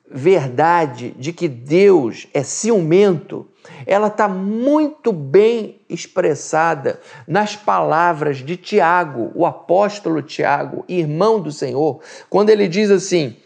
verdade 0.07 1.11
de 1.11 1.33
que 1.33 1.47
Deus 1.47 2.27
é 2.33 2.43
ciumento, 2.43 3.47
ela 3.85 4.07
está 4.07 4.27
muito 4.27 5.11
bem 5.11 5.81
expressada 5.89 6.99
nas 7.27 7.55
palavras 7.55 8.37
de 8.37 8.57
Tiago, 8.57 9.31
o 9.33 9.45
apóstolo 9.45 10.21
Tiago, 10.21 10.85
irmão 10.87 11.39
do 11.41 11.51
Senhor, 11.51 11.99
quando 12.29 12.49
ele 12.49 12.67
diz 12.67 12.91
assim: 12.91 13.37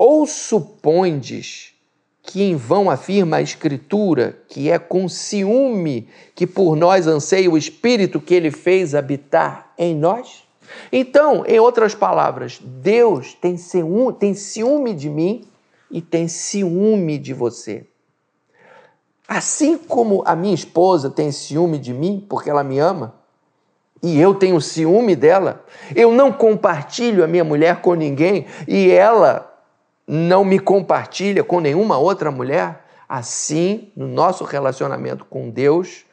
ou 0.00 0.24
supondes 0.28 1.74
que 2.22 2.40
em 2.40 2.54
vão 2.54 2.88
afirma 2.88 3.38
a 3.38 3.42
Escritura 3.42 4.38
que 4.48 4.70
é 4.70 4.78
com 4.78 5.08
ciúme 5.08 6.08
que 6.36 6.46
por 6.46 6.76
nós 6.76 7.08
anseia 7.08 7.50
o 7.50 7.58
Espírito 7.58 8.20
que 8.20 8.32
ele 8.32 8.52
fez 8.52 8.94
habitar 8.94 9.72
em 9.76 9.96
nós? 9.96 10.44
Então, 10.92 11.44
em 11.46 11.58
outras 11.58 11.96
palavras, 11.96 12.60
Deus 12.62 13.34
tem 13.34 13.56
ciúme, 13.56 14.12
tem 14.12 14.34
ciúme 14.34 14.94
de 14.94 15.10
mim 15.10 15.48
e 15.90 16.00
tem 16.00 16.28
ciúme 16.28 17.18
de 17.18 17.34
você. 17.34 17.84
Assim 19.26 19.76
como 19.76 20.22
a 20.24 20.36
minha 20.36 20.54
esposa 20.54 21.10
tem 21.10 21.32
ciúme 21.32 21.76
de 21.76 21.92
mim 21.92 22.24
porque 22.28 22.48
ela 22.48 22.62
me 22.62 22.78
ama, 22.78 23.14
e 24.00 24.20
eu 24.20 24.32
tenho 24.32 24.60
ciúme 24.60 25.16
dela, 25.16 25.64
eu 25.96 26.12
não 26.12 26.30
compartilho 26.30 27.24
a 27.24 27.26
minha 27.26 27.42
mulher 27.42 27.80
com 27.80 27.94
ninguém 27.94 28.46
e 28.68 28.92
ela 28.92 29.47
não 30.08 30.42
me 30.42 30.58
compartilha 30.58 31.44
com 31.44 31.60
nenhuma 31.60 31.98
outra 31.98 32.30
mulher, 32.30 32.82
assim, 33.06 33.92
no 33.94 34.08
nosso 34.08 34.42
relacionamento 34.42 35.22
com 35.26 35.50
Deus, 35.50 36.06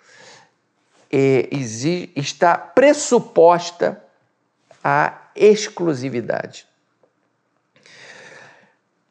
é, 1.10 1.48
está 2.14 2.58
pressuposta 2.58 4.04
a 4.84 5.30
exclusividade. 5.34 6.68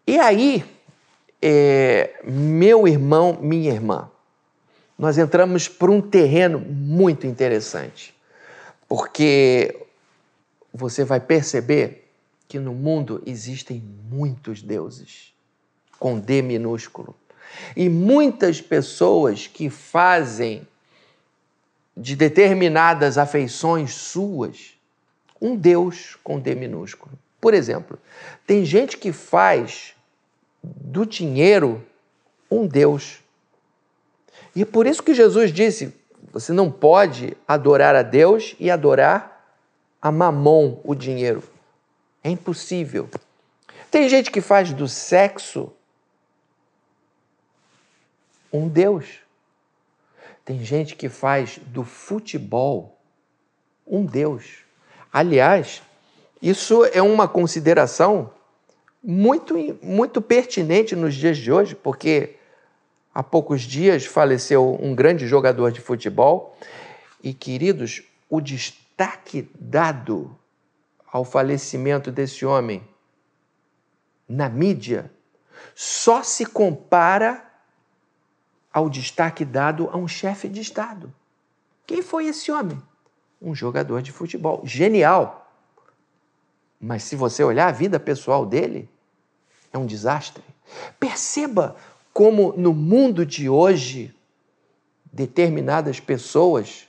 E 0.07 0.19
aí, 0.19 0.63
é, 1.41 2.21
meu 2.23 2.87
irmão, 2.87 3.39
minha 3.41 3.73
irmã, 3.73 4.11
nós 4.99 5.17
entramos 5.17 5.67
por 5.67 5.89
um 5.89 6.01
terreno 6.03 6.61
muito 6.61 7.27
interessante, 7.27 8.15
porque 8.87 9.81
você 10.73 11.05
vai 11.05 11.21
perceber 11.21 12.04
que 12.55 12.59
no 12.61 12.73
mundo 12.73 13.21
existem 13.27 13.83
muitos 14.09 14.63
deuses, 14.63 15.35
com 15.99 16.21
D 16.21 16.41
minúsculo, 16.41 17.17
e 17.77 17.89
muitas 17.89 18.61
pessoas 18.61 19.49
que 19.49 19.69
fazem 19.69 20.65
de 21.97 22.15
determinadas 22.15 23.19
afeições 23.19 23.93
suas 23.95 24.75
um 25.43 25.57
Deus 25.57 26.17
com 26.23 26.39
D 26.39 26.55
minúsculo. 26.55 27.19
Por 27.41 27.55
exemplo, 27.55 27.99
tem 28.47 28.65
gente 28.65 28.99
que 28.99 29.11
faz 29.11 29.97
do 30.63 31.05
dinheiro 31.05 31.85
um 32.49 32.69
Deus. 32.69 33.19
E 34.55 34.63
é 34.63 34.65
por 34.65 34.87
isso 34.87 35.03
que 35.03 35.13
Jesus 35.13 35.53
disse: 35.53 35.93
você 36.33 36.53
não 36.53 36.71
pode 36.71 37.37
adorar 37.49 37.97
a 37.97 38.03
Deus 38.03 38.55
e 38.61 38.71
adorar 38.71 39.45
a 40.01 40.13
mamon, 40.13 40.79
o 40.85 40.95
dinheiro. 40.95 41.43
É 42.25 42.31
impossível. 42.31 43.11
Tem 43.91 44.09
gente 44.09 44.31
que 44.31 44.41
faz 44.41 44.73
do 44.73 44.89
sexo 44.89 45.71
um 48.51 48.67
Deus. 48.67 49.21
Tem 50.43 50.65
gente 50.65 50.97
que 50.97 51.11
faz 51.11 51.59
do 51.67 51.85
futebol 51.85 52.99
um 53.87 54.07
Deus. 54.07 54.65
Aliás, 55.13 55.83
isso 56.41 56.85
é 56.87 57.03
uma 57.03 57.29
consideração 57.29 58.33
muito, 59.03 59.55
muito 59.83 60.23
pertinente 60.23 60.97
nos 60.97 61.15
dias 61.15 61.37
de 61.37 61.53
hoje, 61.53 61.75
porque 61.75 62.37
há 63.15 63.23
poucos 63.23 63.61
dias 63.63 64.07
faleceu 64.07 64.79
um 64.81 64.95
grande 64.95 65.27
jogador 65.27 65.71
de 65.71 65.81
futebol 65.81 66.57
e, 67.23 67.35
queridos, 67.35 68.03
o 68.31 68.41
destaque 68.41 69.49
dado 69.55 70.35
ao 71.15 71.25
falecimento 71.25 72.11
desse 72.11 72.45
homem 72.45 72.83
na 74.29 74.49
mídia 74.49 75.09
só 75.75 76.23
se 76.23 76.45
compara 76.45 77.49
ao 78.73 78.91
destaque 78.91 79.45
dado 79.45 79.89
a 79.93 79.97
um 79.97 80.09
chefe 80.09 80.49
de 80.49 80.61
Estado. 80.61 81.15
Quem 81.87 82.03
foi 82.03 82.27
esse 82.27 82.51
homem? 82.51 82.83
Um 83.41 83.55
jogador 83.55 84.03
de 84.03 84.11
futebol. 84.11 84.63
Genial 84.65 85.45
mas 86.87 87.03
se 87.05 87.17
você 87.17 87.43
olhar 87.43 87.69
a 87.69 87.73
vida 87.73 87.99
pessoal 87.99 88.45
dele, 88.45 88.91
é 89.73 89.79
um 89.79 89.87
desastre. 89.87 90.45
Perceba 91.01 91.77
como 92.13 92.53
no 92.59 92.75
mundo 92.75 93.25
de 93.25 93.49
hoje 93.49 94.15
determinadas 95.11 95.99
pessoas 95.99 96.87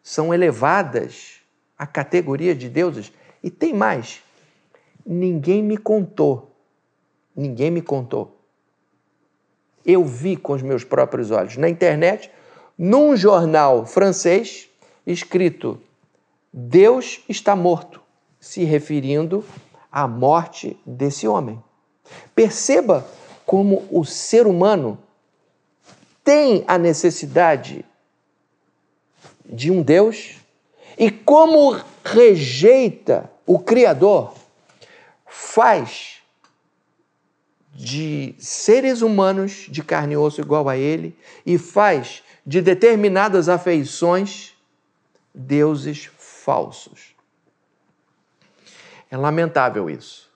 são 0.00 0.32
elevadas 0.32 1.40
à 1.76 1.88
categoria 1.88 2.54
de 2.54 2.68
deuses. 2.68 3.12
E 3.42 3.50
tem 3.50 3.72
mais. 3.72 4.22
Ninguém 5.04 5.62
me 5.62 5.76
contou. 5.76 6.50
Ninguém 7.34 7.70
me 7.70 7.82
contou. 7.82 8.36
Eu 9.84 10.04
vi 10.04 10.36
com 10.36 10.52
os 10.52 10.62
meus 10.62 10.84
próprios 10.84 11.30
olhos 11.30 11.56
na 11.56 11.68
internet, 11.68 12.30
num 12.78 13.16
jornal 13.16 13.84
francês, 13.84 14.68
escrito: 15.06 15.80
Deus 16.52 17.20
está 17.28 17.56
morto 17.56 18.00
se 18.42 18.64
referindo 18.64 19.44
à 19.90 20.06
morte 20.08 20.76
desse 20.84 21.28
homem. 21.28 21.62
Perceba 22.34 23.06
como 23.46 23.86
o 23.90 24.04
ser 24.04 24.46
humano 24.46 24.98
tem 26.24 26.64
a 26.66 26.76
necessidade 26.76 27.84
de 29.44 29.70
um 29.70 29.82
Deus 29.82 30.36
e 30.98 31.10
como 31.10 31.80
rejeita 32.04 33.30
o 33.46 33.58
Criador, 33.58 34.34
faz 35.26 36.20
de 37.74 38.34
seres 38.38 39.00
humanos 39.00 39.66
de 39.68 39.82
carne 39.82 40.14
e 40.14 40.16
osso 40.16 40.40
igual 40.40 40.68
a 40.68 40.76
ele 40.76 41.16
e 41.44 41.56
faz 41.56 42.22
de 42.44 42.60
determinadas 42.60 43.48
afeições 43.48 44.54
deuses 45.34 46.10
falsos. 46.18 47.14
É 49.10 49.16
lamentável 49.16 49.88
isso. 49.88 50.30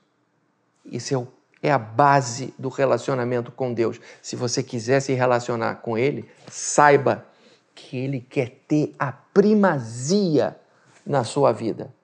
Isso 0.84 1.28
é, 1.62 1.68
é 1.68 1.72
a 1.72 1.78
base 1.78 2.54
do 2.58 2.68
relacionamento 2.68 3.50
com 3.50 3.72
Deus. 3.72 4.00
Se 4.22 4.36
você 4.36 4.62
quiser 4.62 5.00
se 5.00 5.12
relacionar 5.12 5.76
com 5.76 5.98
Ele, 5.98 6.28
saiba 6.48 7.26
que 7.74 7.96
Ele 7.96 8.20
quer 8.20 8.60
ter 8.68 8.94
a 8.98 9.10
primazia 9.10 10.56
na 11.06 11.22
sua 11.22 11.52
vida. 11.52 11.94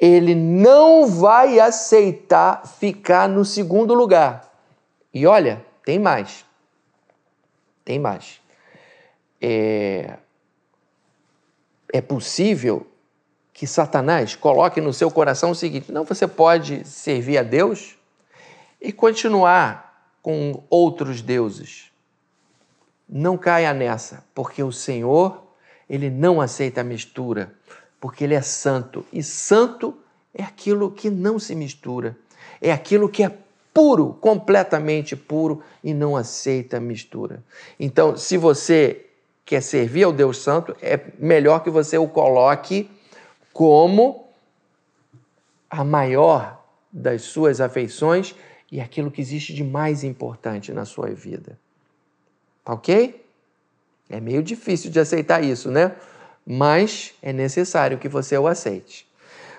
Ele 0.00 0.34
não 0.34 1.06
vai 1.06 1.60
aceitar 1.60 2.66
ficar 2.66 3.28
no 3.28 3.44
segundo 3.44 3.94
lugar. 3.94 4.50
E 5.14 5.26
olha, 5.26 5.64
tem 5.84 5.98
mais. 5.98 6.44
Tem 7.84 7.98
mais. 7.98 8.40
É, 9.40 10.18
é 11.92 12.00
possível 12.00 12.86
que 13.52 13.66
Satanás 13.66 14.34
coloque 14.34 14.80
no 14.80 14.92
seu 14.92 15.10
coração 15.10 15.50
o 15.50 15.54
seguinte: 15.54 15.92
não, 15.92 16.04
você 16.04 16.26
pode 16.26 16.86
servir 16.86 17.38
a 17.38 17.42
Deus 17.42 17.96
e 18.80 18.92
continuar 18.92 20.14
com 20.22 20.62
outros 20.68 21.22
deuses. 21.22 21.90
Não 23.08 23.36
caia 23.36 23.74
nessa, 23.74 24.24
porque 24.34 24.62
o 24.62 24.70
Senhor, 24.70 25.42
ele 25.88 26.08
não 26.08 26.40
aceita 26.40 26.80
a 26.80 26.84
mistura, 26.84 27.52
porque 28.00 28.24
ele 28.24 28.34
é 28.34 28.42
santo. 28.42 29.04
E 29.12 29.22
santo 29.22 29.96
é 30.34 30.42
aquilo 30.42 30.90
que 30.90 31.10
não 31.10 31.38
se 31.38 31.54
mistura, 31.54 32.16
é 32.60 32.72
aquilo 32.72 33.08
que 33.08 33.22
é 33.22 33.32
puro, 33.72 34.14
completamente 34.20 35.14
puro 35.14 35.62
e 35.82 35.94
não 35.94 36.16
aceita 36.16 36.80
mistura. 36.80 37.42
Então, 37.78 38.16
se 38.16 38.36
você 38.36 39.06
quer 39.44 39.62
servir 39.62 40.04
ao 40.04 40.12
Deus 40.12 40.38
Santo, 40.38 40.76
é 40.80 41.00
melhor 41.18 41.62
que 41.62 41.70
você 41.70 41.98
o 41.98 42.08
coloque 42.08 42.90
como 43.52 44.28
a 45.68 45.84
maior 45.84 46.64
das 46.92 47.22
suas 47.22 47.60
afeições 47.60 48.34
e 48.70 48.80
aquilo 48.80 49.10
que 49.10 49.20
existe 49.20 49.54
de 49.54 49.62
mais 49.62 50.04
importante 50.04 50.72
na 50.72 50.84
sua 50.84 51.10
vida. 51.10 51.58
Tá 52.64 52.74
ok? 52.74 53.24
É 54.08 54.20
meio 54.20 54.42
difícil 54.42 54.90
de 54.90 54.98
aceitar 54.98 55.42
isso, 55.42 55.70
né? 55.70 55.94
Mas 56.46 57.12
é 57.22 57.32
necessário 57.32 57.98
que 57.98 58.08
você 58.08 58.36
o 58.36 58.46
aceite. 58.46 59.06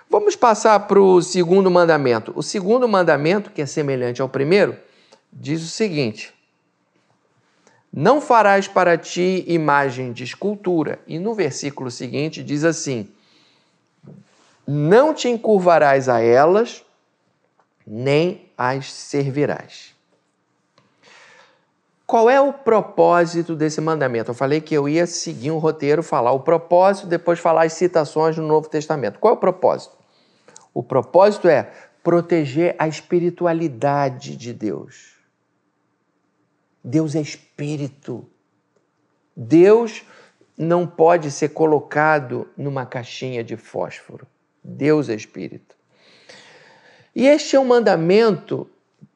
Vamos 0.09 0.35
passar 0.35 0.79
para 0.87 0.99
o 0.99 1.21
segundo 1.21 1.71
mandamento. 1.71 2.33
O 2.35 2.43
segundo 2.43 2.87
mandamento, 2.87 3.51
que 3.51 3.61
é 3.61 3.65
semelhante 3.65 4.21
ao 4.21 4.27
primeiro, 4.27 4.77
diz 5.31 5.63
o 5.63 5.67
seguinte: 5.67 6.33
Não 7.93 8.19
farás 8.19 8.67
para 8.67 8.97
ti 8.97 9.45
imagem 9.47 10.11
de 10.11 10.23
escultura. 10.23 10.99
E 11.07 11.17
no 11.17 11.33
versículo 11.33 11.89
seguinte 11.89 12.43
diz 12.43 12.63
assim: 12.63 13.07
não 14.67 15.13
te 15.13 15.27
encurvarás 15.27 16.07
a 16.07 16.21
elas, 16.21 16.85
nem 17.85 18.49
as 18.57 18.91
servirás. 18.91 19.90
Qual 22.11 22.29
é 22.29 22.41
o 22.41 22.51
propósito 22.51 23.55
desse 23.55 23.79
mandamento? 23.79 24.31
Eu 24.31 24.35
falei 24.35 24.59
que 24.59 24.75
eu 24.75 24.89
ia 24.89 25.07
seguir 25.07 25.49
um 25.49 25.59
roteiro, 25.59 26.03
falar 26.03 26.33
o 26.33 26.41
propósito, 26.41 27.07
depois 27.07 27.39
falar 27.39 27.63
as 27.63 27.71
citações 27.71 28.35
do 28.35 28.41
Novo 28.41 28.67
Testamento. 28.67 29.17
Qual 29.17 29.33
é 29.33 29.37
o 29.37 29.39
propósito? 29.39 29.95
O 30.73 30.83
propósito 30.83 31.47
é 31.47 31.71
proteger 32.03 32.75
a 32.77 32.85
espiritualidade 32.85 34.35
de 34.35 34.51
Deus. 34.51 35.13
Deus 36.83 37.15
é 37.15 37.21
espírito. 37.21 38.27
Deus 39.33 40.03
não 40.57 40.85
pode 40.85 41.31
ser 41.31 41.53
colocado 41.53 42.45
numa 42.57 42.85
caixinha 42.85 43.41
de 43.41 43.55
fósforo. 43.55 44.27
Deus 44.61 45.07
é 45.07 45.15
espírito. 45.15 45.77
E 47.15 47.25
este 47.25 47.55
é 47.55 47.59
um 47.61 47.63
mandamento 47.63 48.69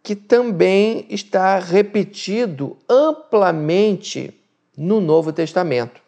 que 0.05 0.15
também 0.15 1.07
está 1.09 1.57
repetido 1.57 2.77
amplamente 2.87 4.39
no 4.77 5.01
Novo 5.01 5.33
Testamento. 5.33 5.99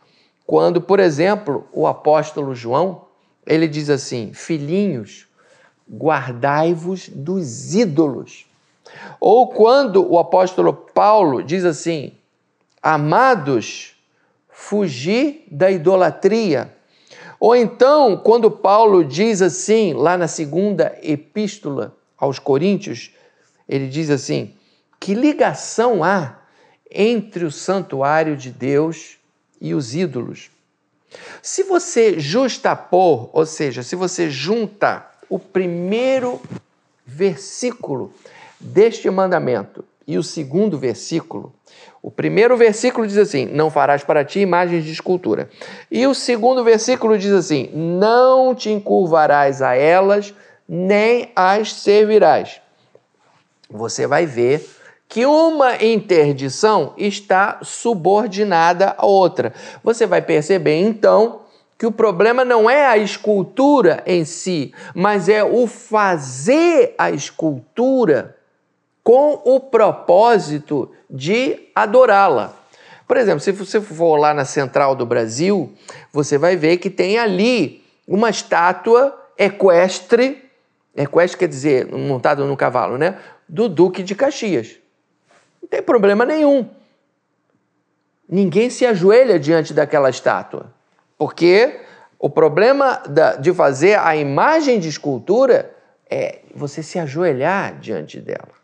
Quando, 0.46 0.80
por 0.80 1.00
exemplo, 1.00 1.68
o 1.74 1.88
apóstolo 1.88 2.54
João, 2.54 3.06
ele 3.44 3.68
diz 3.68 3.90
assim: 3.90 4.32
"Filhinhos, 4.36 5.26
guardai-vos 5.92 7.10
dos 7.10 7.74
ídolos". 7.74 8.46
Ou 9.20 9.48
quando 9.48 10.08
o 10.08 10.20
apóstolo 10.20 10.72
Paulo 10.72 11.42
diz 11.42 11.66
assim: 11.66 12.14
"Amados, 12.80 13.96
fugi 14.48 15.44
da 15.52 15.72
idolatria". 15.72 16.72
Ou 17.40 17.56
então, 17.56 18.16
quando 18.16 18.52
Paulo 18.52 19.04
diz 19.04 19.42
assim, 19.42 19.94
lá 19.94 20.18
na 20.18 20.28
segunda 20.28 20.96
epístola 21.02 21.96
aos 22.18 22.40
Coríntios, 22.40 23.12
ele 23.68 23.88
diz 23.88 24.10
assim: 24.10 24.54
Que 25.00 25.14
ligação 25.14 26.04
há 26.04 26.38
entre 26.90 27.46
o 27.46 27.52
santuário 27.52 28.36
de 28.36 28.50
Deus 28.50 29.18
e 29.60 29.74
os 29.74 29.96
ídolos? 29.96 30.50
Se 31.42 31.64
você 31.64 32.20
justapor, 32.20 33.30
ou 33.34 33.46
seja, 33.46 33.84
se 33.84 33.96
você 33.96 34.30
junta 34.30 35.06
o 35.30 35.40
primeiro 35.40 36.42
versículo 37.06 38.14
deste 38.60 39.10
mandamento 39.10 39.84
e 40.06 40.18
o 40.18 40.24
segundo 40.24 40.78
versículo, 40.78 41.54
o 42.02 42.12
primeiro 42.12 42.56
versículo 42.56 43.08
diz 43.08 43.18
assim: 43.18 43.46
Não 43.46 43.70
farás 43.70 44.04
para 44.04 44.24
ti 44.24 44.40
imagens 44.40 44.84
de 44.84 44.92
escultura. 44.92 45.50
E 45.92 46.06
o 46.08 46.14
segundo 46.14 46.64
versículo 46.64 47.18
diz 47.18 47.32
assim: 47.32 47.70
Não 47.74 48.54
te 48.56 48.70
encurvarás 48.70 49.62
a 49.62 49.76
elas, 49.76 50.34
nem 50.68 51.32
as 51.36 51.74
servirás. 51.74 52.62
Você 53.70 54.08
vai 54.08 54.26
ver 54.26 54.68
que 55.10 55.26
uma 55.26 55.84
interdição 55.84 56.94
está 56.98 57.60
subordinada 57.62 58.96
à 58.98 59.06
outra. 59.06 59.54
Você 59.84 60.06
vai 60.06 60.22
perceber 60.22 60.76
então 60.76 61.42
que 61.78 61.86
o 61.86 61.92
problema 61.92 62.44
não 62.44 62.70
é 62.70 62.86
a 62.88 62.98
escultura 62.98 64.04
em 64.06 64.26
si, 64.26 64.74
mas 64.96 65.30
é 65.30 65.44
o 65.44 65.68
fazer 65.68 66.96
a 66.98 67.12
escultura 67.12 68.36
com 69.04 69.40
o 69.46 69.60
propósito 69.60 70.92
de 71.10 71.70
adorá-la. 71.74 72.54
Por 73.08 73.16
exemplo, 73.16 73.40
se 73.40 73.54
você 73.54 73.80
for 73.80 74.18
lá 74.18 74.34
na 74.34 74.44
central 74.44 74.96
do 74.96 75.06
Brasil, 75.06 75.74
você 76.12 76.38
vai 76.38 76.58
ver 76.58 76.78
que 76.78 76.90
tem 76.90 77.18
ali 77.18 77.82
uma 78.06 78.30
estátua 78.30 79.18
equestre, 79.38 80.44
equestre 80.96 81.38
quer 81.38 81.48
dizer 81.48 81.88
montado 81.88 82.44
no 82.46 82.58
cavalo, 82.58 82.98
né? 82.98 83.18
Do 83.48 83.70
Duque 83.70 84.04
de 84.04 84.16
Caxias. 84.16 84.78
Não 85.62 85.70
tem 85.70 85.82
problema 85.82 86.26
nenhum. 86.26 86.70
Ninguém 88.28 88.70
se 88.70 88.86
ajoelha 88.86 89.40
diante 89.40 89.74
daquela 89.74 90.10
estátua, 90.10 90.74
porque 91.18 91.80
o 92.20 92.30
problema 92.30 93.02
de 93.40 93.54
fazer 93.54 94.00
a 94.00 94.16
imagem 94.16 94.80
de 94.80 94.90
escultura 94.90 95.74
é 96.10 96.40
você 96.54 96.82
se 96.82 97.00
ajoelhar 97.00 97.80
diante 97.80 98.20
dela. 98.20 98.58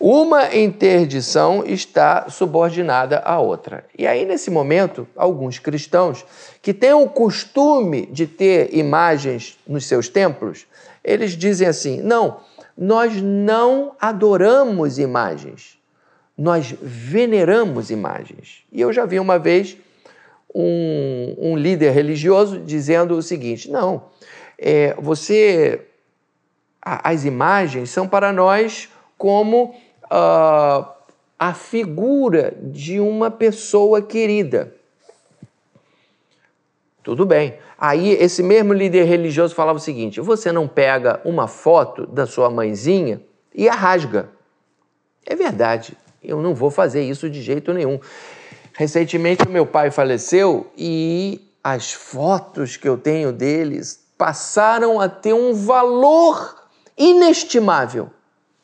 Uma 0.00 0.54
interdição 0.54 1.64
está 1.66 2.30
subordinada 2.30 3.18
à 3.18 3.40
outra. 3.40 3.84
E 3.98 4.06
aí, 4.06 4.24
nesse 4.24 4.48
momento, 4.48 5.08
alguns 5.16 5.58
cristãos 5.58 6.24
que 6.62 6.72
têm 6.72 6.92
o 6.92 7.08
costume 7.08 8.06
de 8.06 8.24
ter 8.24 8.72
imagens 8.72 9.58
nos 9.66 9.86
seus 9.86 10.08
templos, 10.08 10.68
eles 11.02 11.32
dizem 11.32 11.66
assim: 11.66 12.00
não, 12.00 12.40
nós 12.78 13.20
não 13.20 13.96
adoramos 14.00 15.00
imagens, 15.00 15.76
nós 16.36 16.72
veneramos 16.80 17.90
imagens. 17.90 18.62
E 18.70 18.80
eu 18.80 18.92
já 18.92 19.04
vi 19.04 19.18
uma 19.18 19.36
vez 19.36 19.76
um, 20.54 21.34
um 21.36 21.56
líder 21.56 21.90
religioso 21.90 22.60
dizendo 22.60 23.16
o 23.16 23.22
seguinte: 23.22 23.68
não, 23.68 24.04
é, 24.56 24.94
você. 24.94 25.86
as 26.80 27.24
imagens 27.24 27.90
são 27.90 28.06
para 28.06 28.32
nós 28.32 28.88
como 29.16 29.74
uh, 30.04 30.88
a 31.36 31.54
figura 31.54 32.54
de 32.62 33.00
uma 33.00 33.28
pessoa 33.28 34.00
querida. 34.00 34.72
Tudo 37.02 37.26
bem. 37.26 37.58
Aí 37.78 38.10
esse 38.10 38.42
mesmo 38.42 38.72
líder 38.72 39.04
religioso 39.04 39.54
falava 39.54 39.78
o 39.78 39.80
seguinte: 39.80 40.20
você 40.20 40.50
não 40.50 40.66
pega 40.66 41.20
uma 41.24 41.46
foto 41.46 42.06
da 42.06 42.26
sua 42.26 42.50
mãezinha 42.50 43.22
e 43.54 43.68
a 43.68 43.74
rasga. 43.74 44.30
É 45.24 45.36
verdade, 45.36 45.96
eu 46.22 46.42
não 46.42 46.54
vou 46.54 46.70
fazer 46.70 47.02
isso 47.02 47.30
de 47.30 47.40
jeito 47.40 47.72
nenhum. 47.72 48.00
Recentemente 48.72 49.44
o 49.44 49.50
meu 49.50 49.66
pai 49.66 49.90
faleceu 49.90 50.70
e 50.76 51.52
as 51.62 51.92
fotos 51.92 52.76
que 52.76 52.88
eu 52.88 52.98
tenho 52.98 53.32
deles 53.32 54.06
passaram 54.16 55.00
a 55.00 55.08
ter 55.08 55.32
um 55.32 55.54
valor 55.54 56.56
inestimável, 56.96 58.10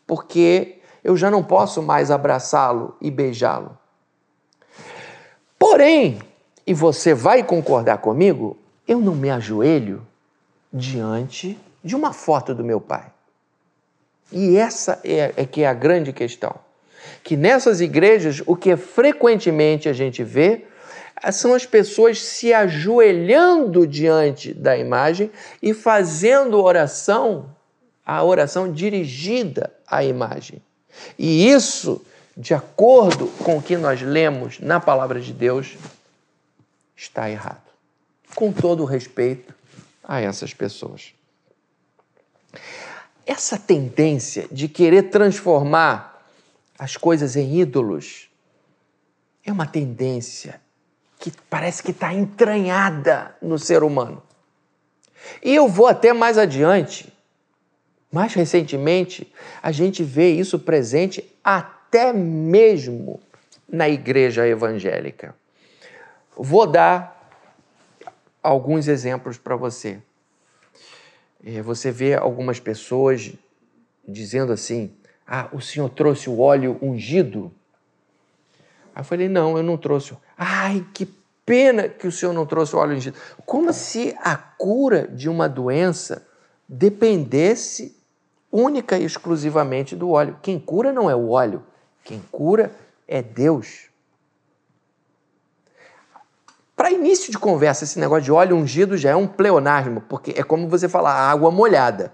porque 0.07 0.81
eu 1.05 1.17
já 1.17 1.31
não 1.31 1.43
posso 1.43 1.83
mais 1.83 2.11
abraçá-lo 2.11 2.97
e 3.01 3.11
beijá-lo. 3.11 3.79
Porém, 5.59 6.19
e 6.67 6.75
você 6.75 7.15
vai 7.15 7.43
concordar 7.43 7.99
comigo, 7.99 8.57
eu 8.87 9.01
não 9.01 9.15
me 9.15 9.31
ajoelho 9.31 10.07
diante 10.73 11.59
de 11.83 11.95
uma 11.95 12.13
foto 12.13 12.55
do 12.55 12.65
meu 12.65 12.81
pai. 12.81 13.07
E 14.33 14.57
essa 14.57 15.01
é, 15.05 15.33
é 15.37 15.47
que 15.47 15.63
é 15.63 15.67
a 15.67 15.75
grande 15.75 16.13
questão. 16.13 16.55
Que 17.23 17.37
nessas 17.37 17.81
igrejas, 17.81 18.43
o 18.47 18.57
que 18.57 18.77
frequentemente 18.77 19.89
a 19.89 19.93
gente 19.93 20.25
vê 20.25 20.65
são 21.33 21.55
as 21.55 21.65
pessoas 21.65 22.21
se 22.21 22.53
ajoelhando 22.53 23.87
diante 23.87 24.53
da 24.53 24.77
imagem 24.77 25.31
e 25.63 25.73
fazendo 25.73 26.61
oração, 26.61 27.51
a 28.05 28.23
oração 28.23 28.71
dirigida 28.71 29.73
à 29.87 30.05
imagem. 30.05 30.61
E 31.19 31.49
isso, 31.49 32.05
de 32.37 32.53
acordo 32.53 33.29
com 33.43 33.59
o 33.59 33.63
que 33.63 33.77
nós 33.77 34.03
lemos 34.03 34.59
na 34.61 34.81
palavra 34.81 35.21
de 35.21 35.33
Deus, 35.33 35.77
está 36.97 37.31
errado. 37.31 37.64
Com 38.35 38.53
todo 38.53 38.83
o 38.83 38.87
respeito 38.87 39.55
a 40.03 40.21
essas 40.21 40.53
pessoas. 40.53 41.15
Essa 43.27 43.59
tendência 43.59 44.47
de 44.51 44.69
querer 44.69 45.05
transformar 45.05 46.23
as 46.79 46.97
coisas 46.97 47.37
em 47.37 47.61
ídolos 47.61 48.29
é 49.45 49.53
uma 49.53 49.67
tendência 49.67 50.61
que 51.19 51.33
parece 51.49 51.83
que 51.83 51.91
está 51.91 52.13
entranhada 52.13 53.35
no 53.41 53.59
ser 53.59 53.83
humano. 53.83 54.23
E 55.43 55.55
eu 55.55 55.69
vou 55.69 55.87
até 55.87 56.13
mais 56.13 56.37
adiante 56.37 57.15
mais 58.15 58.33
recentemente, 58.33 59.27
a 59.61 59.73
gente 59.73 60.05
vê 60.05 60.31
isso 60.31 60.57
presente 60.57 61.29
até 61.43 62.13
mesmo 62.13 63.21
na 63.69 63.89
igreja 63.89 64.47
evangélica. 64.47 65.35
Vou 66.37 66.65
dar 66.65 67.14
alguns 68.45 68.87
exemplos 68.87 69.39
para 69.39 69.57
você. 69.57 70.01
É, 71.43 71.63
você 71.63 71.91
vê 71.91 72.15
algumas 72.15 72.61
pessoas 72.61 73.33
dizendo 74.07 74.53
assim: 74.53 74.93
Ah, 75.27 75.49
o 75.53 75.61
senhor 75.61 75.89
trouxe 75.89 76.29
o 76.29 76.39
óleo 76.39 76.79
ungido? 76.81 77.51
Aí 78.95 79.01
eu 79.01 79.05
falei: 79.05 79.29
Não, 79.29 79.57
eu 79.57 79.63
não 79.63 79.77
trouxe. 79.77 80.17
Ai, 80.37 80.87
que 80.93 81.09
pena 81.45 81.89
que 81.89 82.07
o 82.07 82.13
senhor 82.13 82.33
não 82.33 82.47
trouxe 82.47 82.77
o 82.77 82.79
óleo 82.79 82.97
ungido. 82.97 83.17
Como 83.45 83.73
se 83.73 84.15
a 84.21 84.37
cura 84.37 85.09
de 85.09 85.29
uma 85.29 85.49
doença 85.49 86.27
dependesse 86.69 87.97
única 88.53 88.97
e 88.97 89.05
exclusivamente 89.05 89.97
do 89.97 90.11
óleo. 90.11 90.39
Quem 90.41 90.61
cura 90.61 90.93
não 90.93 91.11
é 91.11 91.17
o 91.17 91.31
óleo, 91.31 91.65
quem 92.05 92.23
cura 92.31 92.71
é 93.09 93.21
Deus. 93.21 93.89
Para 96.77 96.91
início 96.91 97.31
de 97.31 97.39
conversa, 97.39 97.85
esse 97.85 97.99
negócio 98.01 98.25
de 98.25 98.33
óleo 98.33 98.57
ungido 98.57 98.97
já 98.97 99.11
é 99.11 99.17
um 99.17 99.27
pleonasmo, 99.27 100.01
porque 100.09 100.33
é 100.37 100.43
como 100.43 100.69
você 100.69 100.89
falar 100.89 101.13
água 101.13 101.51
molhada. 101.51 102.13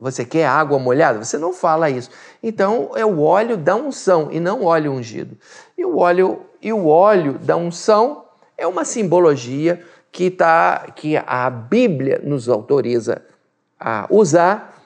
Você 0.00 0.24
quer 0.24 0.46
água 0.46 0.78
molhada? 0.78 1.22
Você 1.22 1.36
não 1.36 1.52
fala 1.52 1.90
isso. 1.90 2.08
Então 2.42 2.92
é 2.96 3.04
o 3.04 3.20
óleo 3.20 3.58
da 3.58 3.76
unção 3.76 4.30
e 4.32 4.40
não 4.40 4.64
óleo 4.64 4.92
ungido. 4.92 5.36
E 5.76 5.84
o 5.84 5.98
óleo 5.98 6.40
e 6.62 6.72
o 6.72 6.86
óleo 6.86 7.34
da 7.34 7.54
unção 7.54 8.24
é 8.56 8.66
uma 8.66 8.84
simbologia 8.84 9.84
que 10.10 10.30
tá 10.30 10.90
que 10.96 11.18
a 11.18 11.50
Bíblia 11.50 12.18
nos 12.24 12.48
autoriza 12.48 13.22
a 13.78 14.06
usar 14.10 14.82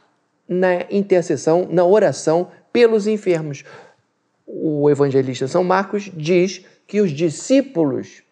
na 0.49 0.83
intercessão, 0.91 1.69
na 1.71 1.85
oração 1.85 2.49
pelos 2.73 3.07
enfermos. 3.07 3.65
O 4.45 4.91
evangelista 4.91 5.47
São 5.47 5.63
Marcos 5.63 6.11
diz 6.13 6.67
que 6.89 7.01
os 7.01 7.13
discípulos 7.13 8.24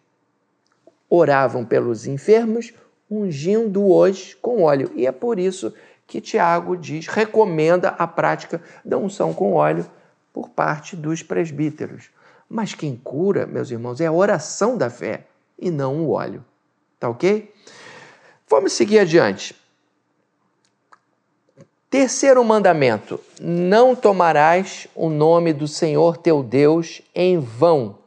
oravam 1.15 1.63
pelos 1.63 2.07
enfermos, 2.07 2.73
ungindo-os 3.09 4.33
com 4.41 4.63
óleo. 4.63 4.91
E 4.95 5.05
é 5.05 5.11
por 5.11 5.37
isso 5.37 5.71
que 6.07 6.19
Tiago 6.19 6.75
diz, 6.75 7.05
recomenda 7.05 7.89
a 7.89 8.07
prática 8.07 8.59
da 8.83 8.97
unção 8.97 9.31
com 9.31 9.53
óleo 9.53 9.85
por 10.33 10.49
parte 10.49 10.95
dos 10.95 11.21
presbíteros. 11.21 12.09
Mas 12.49 12.73
quem 12.73 12.95
cura, 12.95 13.45
meus 13.45 13.69
irmãos, 13.69 14.01
é 14.01 14.07
a 14.07 14.11
oração 14.11 14.75
da 14.75 14.89
fé 14.89 15.27
e 15.59 15.69
não 15.69 16.03
o 16.03 16.09
óleo. 16.09 16.43
Tá 16.99 17.09
ok? 17.09 17.53
Vamos 18.49 18.73
seguir 18.73 18.97
adiante. 18.97 19.55
Terceiro 21.91 22.43
mandamento: 22.43 23.19
não 23.39 23.95
tomarás 23.95 24.87
o 24.95 25.09
nome 25.09 25.53
do 25.53 25.67
Senhor 25.67 26.17
teu 26.17 26.41
Deus 26.41 27.03
em 27.13 27.37
vão. 27.39 28.02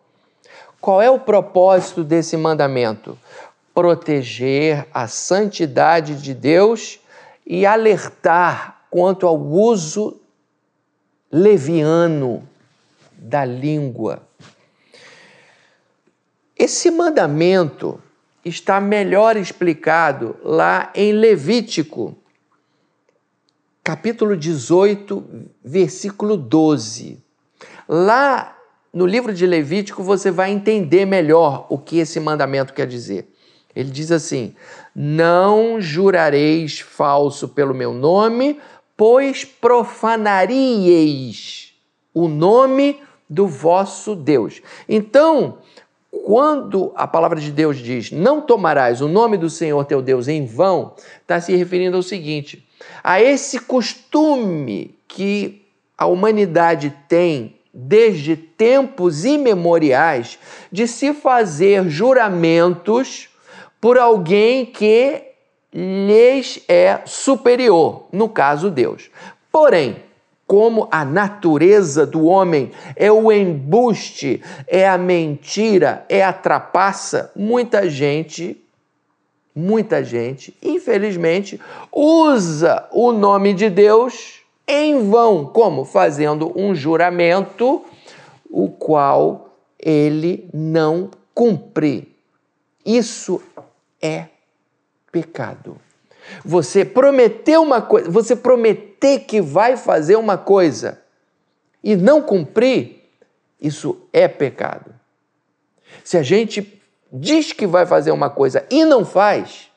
Qual 0.86 1.02
é 1.02 1.10
o 1.10 1.18
propósito 1.18 2.04
desse 2.04 2.36
mandamento? 2.36 3.18
Proteger 3.74 4.86
a 4.94 5.08
santidade 5.08 6.22
de 6.22 6.32
Deus 6.32 7.00
e 7.44 7.66
alertar 7.66 8.82
quanto 8.88 9.26
ao 9.26 9.36
uso 9.36 10.20
leviano 11.28 12.48
da 13.10 13.44
língua. 13.44 14.22
Esse 16.56 16.88
mandamento 16.88 18.00
está 18.44 18.80
melhor 18.80 19.36
explicado 19.36 20.36
lá 20.40 20.92
em 20.94 21.10
Levítico, 21.10 22.16
capítulo 23.82 24.36
18, 24.36 25.48
versículo 25.64 26.36
12. 26.36 27.20
Lá 27.88 28.55
no 28.96 29.04
livro 29.04 29.34
de 29.34 29.46
Levítico 29.46 30.02
você 30.02 30.30
vai 30.30 30.50
entender 30.50 31.04
melhor 31.04 31.66
o 31.68 31.76
que 31.76 31.98
esse 31.98 32.18
mandamento 32.18 32.72
quer 32.72 32.86
dizer. 32.86 33.28
Ele 33.74 33.90
diz 33.90 34.10
assim: 34.10 34.54
Não 34.94 35.78
jurareis 35.78 36.80
falso 36.80 37.46
pelo 37.46 37.74
meu 37.74 37.92
nome, 37.92 38.58
pois 38.96 39.44
profanaríeis 39.44 41.74
o 42.14 42.26
nome 42.26 42.98
do 43.28 43.46
vosso 43.46 44.16
Deus. 44.16 44.62
Então, 44.88 45.58
quando 46.24 46.90
a 46.96 47.06
palavra 47.06 47.38
de 47.38 47.52
Deus 47.52 47.76
diz 47.76 48.10
não 48.10 48.40
tomarás 48.40 49.02
o 49.02 49.08
nome 49.08 49.36
do 49.36 49.50
Senhor 49.50 49.84
teu 49.84 50.00
Deus 50.00 50.26
em 50.26 50.46
vão, 50.46 50.94
está 51.20 51.38
se 51.38 51.54
referindo 51.54 51.98
ao 51.98 52.02
seguinte: 52.02 52.66
a 53.04 53.20
esse 53.20 53.60
costume 53.60 54.98
que 55.06 55.66
a 55.98 56.06
humanidade 56.06 56.96
tem 57.06 57.55
desde 57.78 58.34
tempos 58.34 59.26
imemoriais 59.26 60.38
de 60.72 60.88
se 60.88 61.12
fazer 61.12 61.90
juramentos 61.90 63.28
por 63.78 63.98
alguém 63.98 64.64
que 64.64 65.22
lhes 65.70 66.62
é 66.66 67.02
superior, 67.04 68.06
no 68.10 68.30
caso 68.30 68.70
Deus. 68.70 69.10
Porém, 69.52 69.96
como 70.46 70.88
a 70.90 71.04
natureza 71.04 72.06
do 72.06 72.24
homem 72.24 72.70
é 72.96 73.12
o 73.12 73.30
embuste, 73.30 74.42
é 74.66 74.88
a 74.88 74.96
mentira, 74.96 76.06
é 76.08 76.24
a 76.24 76.32
trapaça, 76.32 77.30
muita 77.36 77.90
gente, 77.90 78.56
muita 79.54 80.02
gente, 80.02 80.56
infelizmente, 80.62 81.60
usa 81.92 82.88
o 82.90 83.12
nome 83.12 83.52
de 83.52 83.68
Deus 83.68 84.35
em 84.66 85.08
vão, 85.08 85.46
como 85.46 85.84
fazendo 85.84 86.52
um 86.58 86.74
juramento 86.74 87.84
o 88.50 88.68
qual 88.68 89.56
ele 89.78 90.48
não 90.52 91.10
cumpre. 91.34 92.16
Isso 92.84 93.42
é 94.00 94.26
pecado. 95.12 95.76
Você 96.44 96.84
prometeu 96.84 97.62
uma 97.62 97.80
coisa, 97.80 98.10
você 98.10 98.34
prometer 98.34 99.20
que 99.20 99.40
vai 99.40 99.76
fazer 99.76 100.16
uma 100.16 100.36
coisa 100.36 101.00
e 101.82 101.94
não 101.94 102.20
cumprir, 102.20 103.04
isso 103.60 104.08
é 104.12 104.26
pecado. 104.26 104.94
Se 106.02 106.16
a 106.16 106.22
gente 106.22 106.82
diz 107.12 107.52
que 107.52 107.66
vai 107.66 107.86
fazer 107.86 108.10
uma 108.10 108.28
coisa 108.28 108.66
e 108.70 108.84
não 108.84 109.04
faz, 109.04 109.70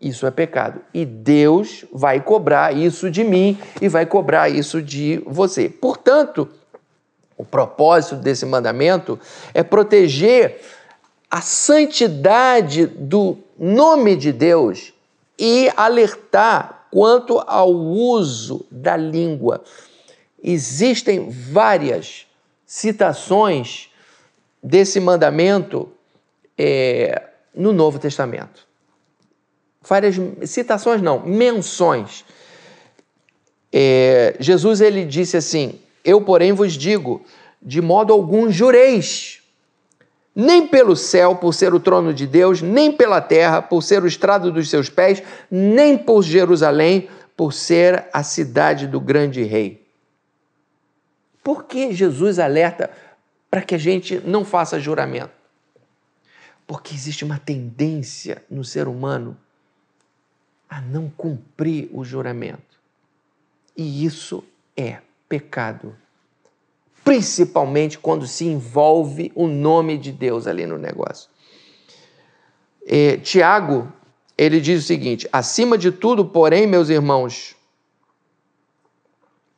isso 0.00 0.26
é 0.26 0.30
pecado. 0.30 0.80
E 0.94 1.04
Deus 1.04 1.84
vai 1.92 2.20
cobrar 2.20 2.74
isso 2.74 3.10
de 3.10 3.24
mim 3.24 3.58
e 3.80 3.88
vai 3.88 4.06
cobrar 4.06 4.48
isso 4.48 4.80
de 4.80 5.22
você. 5.26 5.68
Portanto, 5.68 6.48
o 7.36 7.44
propósito 7.44 8.16
desse 8.16 8.46
mandamento 8.46 9.18
é 9.52 9.62
proteger 9.62 10.60
a 11.30 11.40
santidade 11.40 12.86
do 12.86 13.38
nome 13.58 14.16
de 14.16 14.32
Deus 14.32 14.92
e 15.38 15.70
alertar 15.76 16.86
quanto 16.90 17.38
ao 17.46 17.70
uso 17.70 18.64
da 18.70 18.96
língua. 18.96 19.62
Existem 20.42 21.28
várias 21.28 22.26
citações 22.64 23.90
desse 24.62 25.00
mandamento 25.00 25.88
é, 26.56 27.22
no 27.54 27.72
Novo 27.72 27.98
Testamento. 27.98 28.67
Várias 29.80 30.16
citações, 30.48 31.00
não, 31.00 31.20
menções. 31.20 32.24
É, 33.72 34.36
Jesus 34.40 34.80
ele 34.80 35.04
disse 35.04 35.36
assim: 35.36 35.80
Eu, 36.04 36.20
porém, 36.20 36.52
vos 36.52 36.72
digo, 36.72 37.24
de 37.62 37.80
modo 37.80 38.12
algum 38.12 38.50
jureis 38.50 39.38
nem 40.40 40.68
pelo 40.68 40.94
céu, 40.94 41.34
por 41.34 41.52
ser 41.52 41.74
o 41.74 41.80
trono 41.80 42.14
de 42.14 42.24
Deus, 42.24 42.62
nem 42.62 42.92
pela 42.92 43.20
terra, 43.20 43.60
por 43.60 43.82
ser 43.82 44.04
o 44.04 44.06
estrado 44.06 44.52
dos 44.52 44.70
seus 44.70 44.88
pés, 44.88 45.20
nem 45.50 45.98
por 45.98 46.22
Jerusalém, 46.22 47.08
por 47.36 47.52
ser 47.52 48.06
a 48.12 48.22
cidade 48.22 48.86
do 48.86 49.00
grande 49.00 49.42
rei. 49.42 49.84
Por 51.42 51.64
que 51.64 51.92
Jesus 51.92 52.38
alerta 52.38 52.88
para 53.50 53.62
que 53.62 53.74
a 53.74 53.78
gente 53.78 54.22
não 54.24 54.44
faça 54.44 54.78
juramento? 54.78 55.32
Porque 56.68 56.94
existe 56.94 57.24
uma 57.24 57.40
tendência 57.40 58.40
no 58.48 58.62
ser 58.62 58.86
humano 58.86 59.36
a 60.68 60.80
não 60.80 61.08
cumprir 61.10 61.88
o 61.92 62.04
juramento. 62.04 62.78
E 63.76 64.04
isso 64.04 64.44
é 64.76 64.98
pecado 65.28 65.94
principalmente 67.08 67.98
quando 67.98 68.26
se 68.26 68.44
envolve 68.44 69.32
o 69.34 69.46
nome 69.46 69.96
de 69.96 70.12
Deus 70.12 70.46
ali 70.46 70.66
no 70.66 70.76
negócio. 70.76 71.30
É, 72.86 73.16
Tiago, 73.16 73.90
ele 74.36 74.60
diz 74.60 74.84
o 74.84 74.86
seguinte: 74.86 75.26
acima 75.32 75.78
de 75.78 75.90
tudo, 75.90 76.22
porém, 76.26 76.66
meus 76.66 76.90
irmãos, 76.90 77.56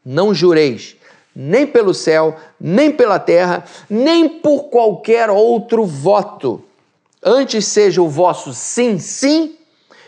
não 0.05 0.33
jureis 0.33 0.97
nem 1.35 1.67
pelo 1.67 1.93
céu, 1.93 2.37
nem 2.61 2.93
pela 2.93 3.19
terra, 3.19 3.65
nem 3.89 4.29
por 4.29 4.69
qualquer 4.69 5.29
outro 5.29 5.85
voto. 5.85 6.63
Antes 7.21 7.67
seja 7.67 8.01
o 8.01 8.09
vosso 8.09 8.55
sim, 8.55 8.97
sim, 9.01 9.57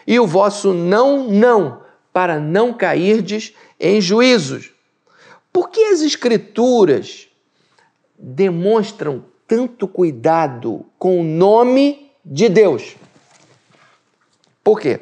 e 0.06 0.18
o 0.18 0.26
vosso 0.26 0.72
não, 0.72 1.28
não, 1.28 1.82
para 2.12 2.38
não 2.38 2.72
cairdes 2.72 3.54
em 3.78 4.00
juízos. 4.00 4.72
Por 5.52 5.70
que 5.70 5.80
as 5.84 6.00
Escrituras 6.00 7.28
demonstram 8.22 9.24
tanto 9.46 9.88
cuidado 9.88 10.86
com 10.98 11.20
o 11.20 11.24
nome 11.24 12.10
de 12.24 12.48
Deus. 12.48 12.96
Por 14.62 14.80
quê? 14.80 15.00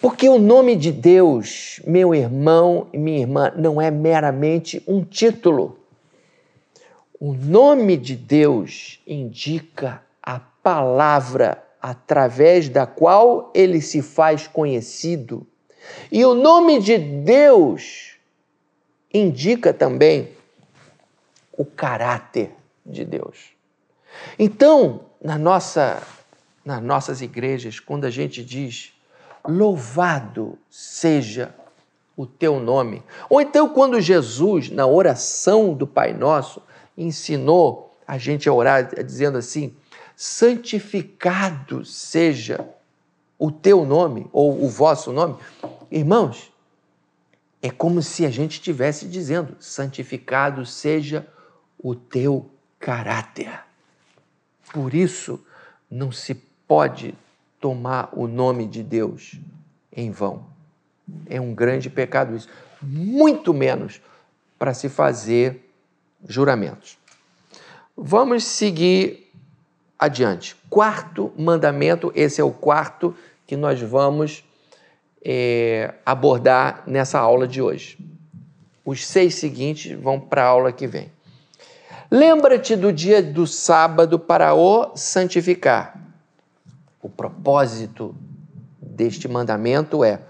Porque 0.00 0.28
o 0.28 0.38
nome 0.38 0.76
de 0.76 0.92
Deus, 0.92 1.80
meu 1.86 2.14
irmão 2.14 2.88
e 2.92 2.98
minha 2.98 3.20
irmã, 3.20 3.52
não 3.56 3.80
é 3.80 3.90
meramente 3.90 4.82
um 4.86 5.02
título. 5.02 5.78
O 7.18 7.32
nome 7.32 7.96
de 7.96 8.16
Deus 8.16 9.00
indica 9.06 10.02
a 10.22 10.38
palavra 10.38 11.64
através 11.84 12.70
da 12.70 12.86
qual 12.86 13.50
ele 13.52 13.78
se 13.82 14.00
faz 14.00 14.46
conhecido. 14.46 15.46
E 16.10 16.24
o 16.24 16.32
nome 16.32 16.80
de 16.80 16.96
Deus 16.96 18.16
indica 19.12 19.70
também 19.70 20.30
o 21.52 21.62
caráter 21.62 22.52
de 22.86 23.04
Deus. 23.04 23.50
Então, 24.38 25.02
na 25.22 25.36
nossa, 25.36 26.02
nas 26.64 26.82
nossas 26.82 27.20
igrejas, 27.20 27.78
quando 27.78 28.06
a 28.06 28.10
gente 28.10 28.42
diz 28.42 28.94
louvado 29.46 30.56
seja 30.70 31.54
o 32.16 32.24
teu 32.24 32.58
nome, 32.58 33.02
ou 33.28 33.42
então 33.42 33.68
quando 33.68 34.00
Jesus, 34.00 34.70
na 34.70 34.86
oração 34.86 35.74
do 35.74 35.86
Pai 35.86 36.14
Nosso, 36.14 36.62
ensinou 36.96 37.94
a 38.06 38.16
gente 38.16 38.48
a 38.48 38.54
orar 38.54 39.04
dizendo 39.04 39.36
assim: 39.36 39.76
santificado 40.16 41.84
seja 41.84 42.68
o 43.38 43.50
teu 43.50 43.84
nome 43.84 44.26
ou 44.32 44.64
o 44.64 44.68
vosso 44.68 45.12
nome. 45.12 45.36
Irmãos, 45.90 46.52
é 47.60 47.70
como 47.70 48.02
se 48.02 48.24
a 48.26 48.30
gente 48.30 48.52
estivesse 48.52 49.06
dizendo: 49.06 49.56
santificado 49.58 50.64
seja 50.66 51.26
o 51.78 51.94
teu 51.94 52.50
caráter. 52.78 53.60
Por 54.72 54.94
isso, 54.94 55.44
não 55.90 56.10
se 56.10 56.34
pode 56.66 57.14
tomar 57.60 58.10
o 58.12 58.26
nome 58.26 58.66
de 58.66 58.82
Deus 58.82 59.38
em 59.92 60.10
vão. 60.10 60.46
É 61.26 61.40
um 61.40 61.54
grande 61.54 61.88
pecado 61.88 62.34
isso. 62.36 62.48
Muito 62.82 63.54
menos 63.54 64.00
para 64.58 64.74
se 64.74 64.88
fazer 64.88 65.70
juramentos. 66.26 66.98
Vamos 67.96 68.44
seguir 68.44 69.23
adiante. 69.98 70.56
Quarto 70.68 71.32
mandamento, 71.36 72.12
esse 72.14 72.40
é 72.40 72.44
o 72.44 72.50
quarto 72.50 73.14
que 73.46 73.56
nós 73.56 73.80
vamos 73.80 74.44
é, 75.24 75.94
abordar 76.04 76.82
nessa 76.86 77.18
aula 77.18 77.46
de 77.46 77.62
hoje. 77.62 77.98
Os 78.84 79.06
seis 79.06 79.36
seguintes 79.36 79.98
vão 79.98 80.20
para 80.20 80.44
a 80.44 80.48
aula 80.48 80.72
que 80.72 80.86
vem. 80.86 81.10
Lembra-te 82.10 82.76
do 82.76 82.92
dia 82.92 83.22
do 83.22 83.46
sábado 83.46 84.18
para 84.18 84.54
o 84.54 84.94
santificar. 84.94 85.98
O 87.02 87.08
propósito 87.08 88.14
deste 88.80 89.26
mandamento 89.26 90.04
é 90.04 90.20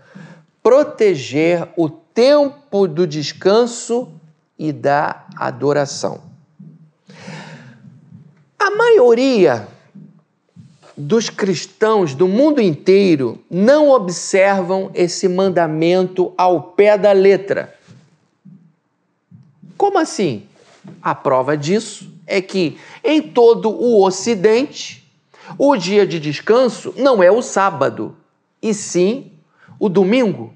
proteger 0.63 1.69
o 1.77 1.91
tempo 1.91 2.89
do 2.89 3.07
descanso 3.07 4.13
e 4.59 4.73
da 4.73 5.27
adoração. 5.37 6.34
A 8.65 8.71
maioria 8.71 9.69
dos 10.97 11.29
cristãos 11.29 12.15
do 12.15 12.27
mundo 12.27 12.63
inteiro 12.63 13.39
não 13.51 13.91
observam 13.91 14.91
esse 14.95 15.29
mandamento 15.29 16.33
ao 16.35 16.63
pé 16.63 16.97
da 16.97 17.13
letra. 17.13 17.79
Como 19.77 19.99
assim? 19.99 20.45
A 21.03 21.15
prova 21.15 21.59
disso 21.59 22.11
é 22.27 22.41
que 22.41 22.79
em 23.05 23.21
todo 23.21 23.69
o 23.69 24.03
Ocidente, 24.03 25.07
o 25.59 25.77
dia 25.77 26.07
de 26.07 26.19
descanso 26.19 26.95
não 26.97 27.23
é 27.23 27.31
o 27.31 27.43
sábado, 27.43 28.17
e 28.63 28.73
sim 28.73 29.31
o 29.79 29.91
domingo. 29.91 30.55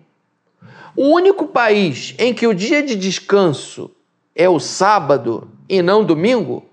O 0.96 1.08
único 1.08 1.46
país 1.46 2.14
em 2.18 2.32
que 2.32 2.46
o 2.46 2.54
dia 2.54 2.82
de 2.82 2.96
descanso 2.96 3.90
é 4.34 4.48
o 4.48 4.58
sábado 4.58 5.46
e 5.68 5.82
não 5.82 6.02
domingo, 6.02 6.67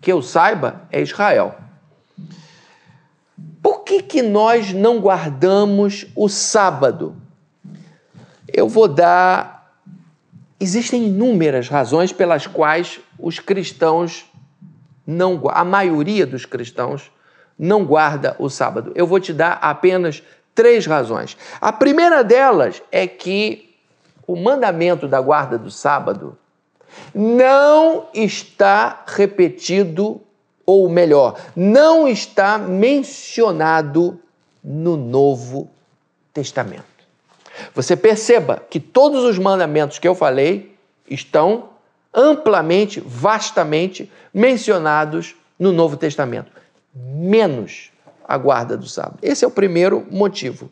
que 0.00 0.12
eu 0.12 0.22
saiba, 0.22 0.82
é 0.90 1.00
Israel. 1.00 1.54
Por 3.62 3.80
que, 3.80 4.02
que 4.02 4.22
nós 4.22 4.72
não 4.72 5.00
guardamos 5.00 6.06
o 6.14 6.28
sábado? 6.28 7.16
Eu 8.46 8.68
vou 8.68 8.86
dar. 8.86 9.74
Existem 10.58 11.06
inúmeras 11.06 11.68
razões 11.68 12.12
pelas 12.12 12.46
quais 12.46 13.00
os 13.18 13.38
cristãos 13.38 14.24
não 15.06 15.40
a 15.50 15.64
maioria 15.64 16.26
dos 16.26 16.44
cristãos 16.44 17.10
não 17.58 17.84
guarda 17.84 18.36
o 18.38 18.48
sábado. 18.48 18.92
Eu 18.94 19.06
vou 19.06 19.20
te 19.20 19.32
dar 19.32 19.58
apenas 19.62 20.22
três 20.54 20.86
razões. 20.86 21.36
A 21.60 21.72
primeira 21.72 22.22
delas 22.22 22.82
é 22.90 23.06
que 23.06 23.74
o 24.26 24.36
mandamento 24.36 25.06
da 25.06 25.20
guarda 25.20 25.56
do 25.58 25.70
sábado 25.70 26.36
não 27.14 28.08
está 28.12 29.04
repetido, 29.06 30.20
ou 30.64 30.88
melhor, 30.88 31.38
não 31.54 32.08
está 32.08 32.58
mencionado 32.58 34.18
no 34.62 34.96
Novo 34.96 35.70
Testamento. 36.32 36.84
Você 37.74 37.96
perceba 37.96 38.62
que 38.68 38.78
todos 38.78 39.24
os 39.24 39.38
mandamentos 39.38 39.98
que 39.98 40.06
eu 40.06 40.14
falei 40.14 40.76
estão 41.08 41.70
amplamente, 42.12 43.00
vastamente 43.00 44.10
mencionados 44.32 45.34
no 45.58 45.72
Novo 45.72 45.96
Testamento, 45.96 46.50
menos 46.94 47.90
a 48.26 48.36
guarda 48.36 48.76
do 48.76 48.88
sábado. 48.88 49.18
Esse 49.22 49.44
é 49.44 49.48
o 49.48 49.50
primeiro 49.50 50.06
motivo. 50.10 50.70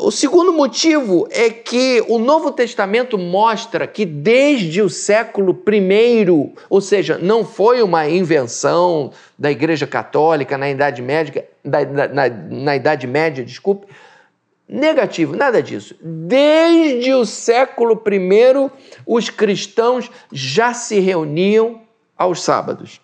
O 0.00 0.10
segundo 0.10 0.52
motivo 0.52 1.28
é 1.30 1.50
que 1.50 2.04
o 2.08 2.18
Novo 2.18 2.50
Testamento 2.50 3.16
mostra 3.16 3.86
que 3.86 4.04
desde 4.04 4.82
o 4.82 4.90
século 4.90 5.60
I, 5.66 6.52
ou 6.68 6.80
seja, 6.80 7.16
não 7.16 7.44
foi 7.44 7.80
uma 7.82 8.08
invenção 8.08 9.12
da 9.38 9.50
Igreja 9.50 9.86
Católica 9.86 10.58
na 10.58 10.68
Idade 10.68 11.00
Média, 11.00 11.48
na, 11.62 11.84
na, 12.08 12.28
na 12.28 12.76
Idade 12.76 13.06
Média, 13.06 13.44
desculpe, 13.44 13.86
negativo, 14.68 15.36
nada 15.36 15.62
disso. 15.62 15.94
Desde 16.00 17.12
o 17.14 17.24
século 17.24 18.02
I, 18.06 18.70
os 19.06 19.30
cristãos 19.30 20.10
já 20.32 20.74
se 20.74 20.98
reuniam 20.98 21.82
aos 22.16 22.42
sábados. 22.42 23.00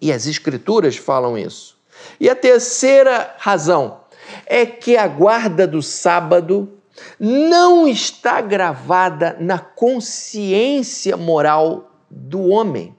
E 0.00 0.12
as 0.12 0.26
Escrituras 0.26 0.96
falam 0.96 1.36
isso. 1.36 1.78
E 2.18 2.28
a 2.28 2.36
terceira 2.36 3.34
razão 3.38 4.00
é 4.46 4.64
que 4.66 4.96
a 4.96 5.06
guarda 5.06 5.66
do 5.66 5.82
sábado 5.82 6.80
não 7.18 7.88
está 7.88 8.40
gravada 8.40 9.36
na 9.40 9.58
consciência 9.58 11.16
moral 11.16 11.90
do 12.10 12.48
homem, 12.48 12.94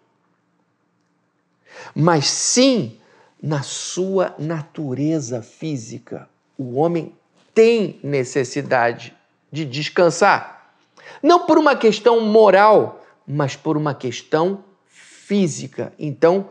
mas 1.93 2.27
sim 2.27 2.97
na 3.41 3.61
sua 3.61 4.35
natureza 4.37 5.41
física. 5.41 6.29
O 6.57 6.79
homem 6.79 7.13
tem 7.53 7.99
necessidade 8.03 9.15
de 9.51 9.65
descansar, 9.65 10.73
não 11.21 11.45
por 11.45 11.57
uma 11.57 11.75
questão 11.75 12.21
moral, 12.21 13.03
mas 13.27 13.55
por 13.55 13.75
uma 13.75 13.93
questão 13.93 14.63
física. 14.87 15.93
Então, 15.99 16.47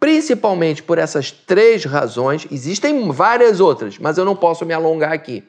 Principalmente 0.00 0.82
por 0.82 0.96
essas 0.96 1.30
três 1.30 1.84
razões, 1.84 2.46
existem 2.50 3.12
várias 3.12 3.60
outras, 3.60 3.98
mas 3.98 4.16
eu 4.16 4.24
não 4.24 4.34
posso 4.34 4.64
me 4.64 4.72
alongar 4.72 5.12
aqui. 5.12 5.44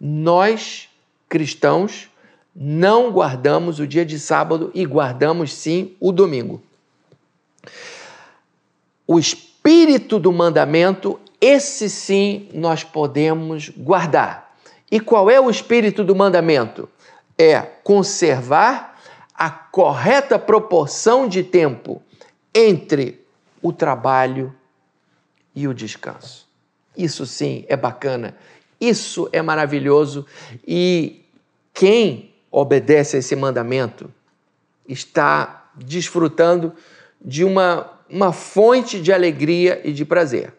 Nós, 0.00 0.88
cristãos, 1.28 2.08
não 2.54 3.10
guardamos 3.10 3.78
o 3.78 3.86
dia 3.86 4.06
de 4.06 4.18
sábado 4.18 4.70
e 4.74 4.86
guardamos 4.86 5.52
sim 5.52 5.94
o 6.00 6.10
domingo. 6.10 6.62
O 9.06 9.18
espírito 9.18 10.18
do 10.18 10.32
mandamento, 10.32 11.20
esse 11.38 11.90
sim 11.90 12.48
nós 12.54 12.82
podemos 12.82 13.68
guardar. 13.68 14.56
E 14.90 14.98
qual 14.98 15.28
é 15.28 15.38
o 15.38 15.50
espírito 15.50 16.02
do 16.02 16.16
mandamento? 16.16 16.88
É 17.36 17.60
conservar 17.60 18.98
a 19.34 19.50
correta 19.50 20.38
proporção 20.38 21.28
de 21.28 21.42
tempo 21.42 22.02
entre 22.54 23.25
o 23.66 23.72
trabalho 23.72 24.54
e 25.54 25.66
o 25.66 25.74
descanso. 25.74 26.46
Isso 26.96 27.26
sim 27.26 27.64
é 27.68 27.76
bacana, 27.76 28.36
isso 28.80 29.28
é 29.32 29.42
maravilhoso 29.42 30.24
e 30.66 31.24
quem 31.74 32.32
obedece 32.48 33.16
a 33.16 33.18
esse 33.18 33.34
mandamento 33.34 34.12
está 34.88 35.68
desfrutando 35.74 36.74
de 37.20 37.42
uma, 37.42 37.90
uma 38.08 38.32
fonte 38.32 39.00
de 39.00 39.12
alegria 39.12 39.80
e 39.82 39.92
de 39.92 40.04
prazer. 40.04 40.54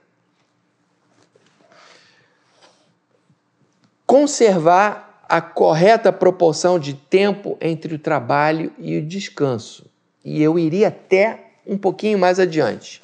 Conservar 4.05 5.23
a 5.29 5.39
correta 5.39 6.11
proporção 6.11 6.77
de 6.77 6.93
tempo 6.93 7.57
entre 7.61 7.95
o 7.95 7.99
trabalho 7.99 8.71
e 8.77 8.97
o 8.97 9.05
descanso. 9.05 9.85
E 10.25 10.43
eu 10.43 10.59
iria 10.59 10.89
até 10.89 11.46
um 11.67 11.77
pouquinho 11.77 12.17
mais 12.17 12.39
adiante. 12.39 13.01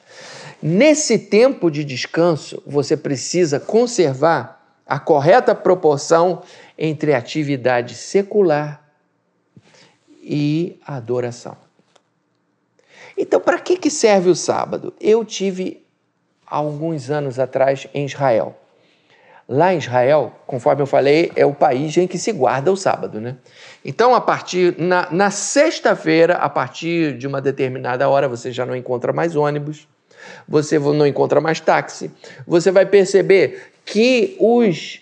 Nesse 0.62 1.19
tempo 1.19 1.69
de 1.69 1.84
descanso, 1.84 2.62
você 2.65 2.95
precisa 2.95 3.60
conservar 3.60 4.63
a 4.86 4.99
correta 4.99 5.54
proporção 5.54 6.41
entre 6.78 7.13
atividade 7.13 7.95
secular 7.95 8.82
e 10.21 10.80
adoração. 10.86 11.58
Então, 13.17 13.39
para 13.39 13.60
que, 13.60 13.78
que 13.78 13.89
serve 13.89 14.30
o 14.30 14.36
sábado? 14.36 14.93
Eu 14.99 15.23
tive 15.26 15.86
alguns 16.45 17.10
anos 17.10 17.39
atrás 17.39 17.88
em 17.93 18.06
Israel. 18.06 18.58
Lá 19.47 19.73
em 19.73 19.77
Israel, 19.77 20.32
conforme 20.47 20.82
eu 20.82 20.86
falei, 20.86 21.32
é 21.36 21.45
o 21.45 21.53
país 21.53 21.97
em 21.97 22.08
que 22.08 22.17
se 22.17 22.32
guarda 22.32 22.71
o 22.71 22.77
sábado, 22.77 23.19
né? 23.19 23.36
Então, 23.84 24.15
a 24.15 24.21
partir 24.21 24.75
na, 24.77 25.10
na 25.12 25.29
sexta-feira, 25.29 26.36
a 26.36 26.47
partir 26.47 27.17
de 27.17 27.27
uma 27.27 27.41
determinada 27.41 28.08
hora, 28.08 28.27
você 28.29 28.51
já 28.51 28.65
não 28.65 28.75
encontra 28.75 29.12
mais 29.12 29.36
ônibus, 29.36 29.88
você 30.47 30.79
não 30.79 31.06
encontra 31.06 31.41
mais 31.41 31.60
táxi. 31.60 32.10
Você 32.47 32.71
vai 32.71 32.86
perceber 32.86 33.73
que 33.86 34.38
os 34.39 35.01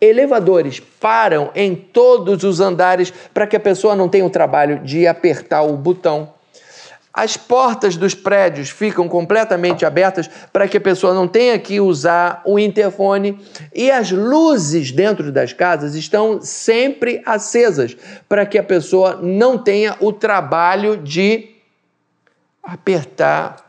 elevadores 0.00 0.80
param 0.80 1.50
em 1.54 1.74
todos 1.74 2.42
os 2.42 2.60
andares 2.60 3.12
para 3.32 3.46
que 3.46 3.56
a 3.56 3.60
pessoa 3.60 3.94
não 3.94 4.08
tenha 4.08 4.26
o 4.26 4.30
trabalho 4.30 4.80
de 4.80 5.06
apertar 5.06 5.62
o 5.62 5.76
botão 5.76 6.35
as 7.16 7.34
portas 7.34 7.96
dos 7.96 8.14
prédios 8.14 8.68
ficam 8.68 9.08
completamente 9.08 9.86
abertas 9.86 10.28
para 10.52 10.68
que 10.68 10.76
a 10.76 10.80
pessoa 10.80 11.14
não 11.14 11.26
tenha 11.26 11.58
que 11.58 11.80
usar 11.80 12.42
o 12.44 12.58
interfone 12.58 13.40
e 13.74 13.90
as 13.90 14.10
luzes 14.10 14.92
dentro 14.92 15.32
das 15.32 15.54
casas 15.54 15.94
estão 15.94 16.42
sempre 16.42 17.22
acesas 17.24 17.96
para 18.28 18.44
que 18.44 18.58
a 18.58 18.62
pessoa 18.62 19.18
não 19.22 19.56
tenha 19.56 19.96
o 19.98 20.12
trabalho 20.12 20.98
de 20.98 21.52
apertar 22.62 23.64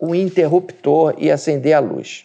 o 0.00 0.14
interruptor 0.14 1.14
e 1.18 1.30
acender 1.30 1.74
a 1.74 1.80
luz. 1.80 2.24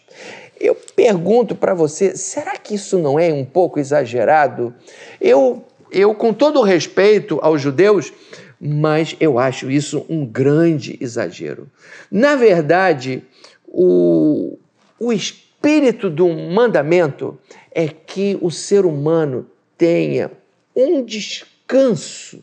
Eu 0.58 0.74
pergunto 0.96 1.54
para 1.54 1.74
você, 1.74 2.16
será 2.16 2.52
que 2.56 2.76
isso 2.76 2.98
não 2.98 3.18
é 3.18 3.30
um 3.30 3.44
pouco 3.44 3.78
exagerado? 3.78 4.74
Eu, 5.20 5.62
eu 5.92 6.14
com 6.14 6.32
todo 6.32 6.60
o 6.60 6.62
respeito 6.62 7.38
aos 7.42 7.60
judeus, 7.60 8.10
mas 8.66 9.14
eu 9.20 9.38
acho 9.38 9.70
isso 9.70 10.06
um 10.08 10.24
grande 10.24 10.96
exagero. 10.98 11.70
Na 12.10 12.34
verdade, 12.34 13.22
o, 13.68 14.56
o 14.98 15.12
espírito 15.12 16.08
do 16.08 16.26
mandamento 16.28 17.38
é 17.70 17.88
que 17.88 18.38
o 18.40 18.50
ser 18.50 18.86
humano 18.86 19.46
tenha 19.76 20.30
um 20.74 21.04
descanso 21.04 22.42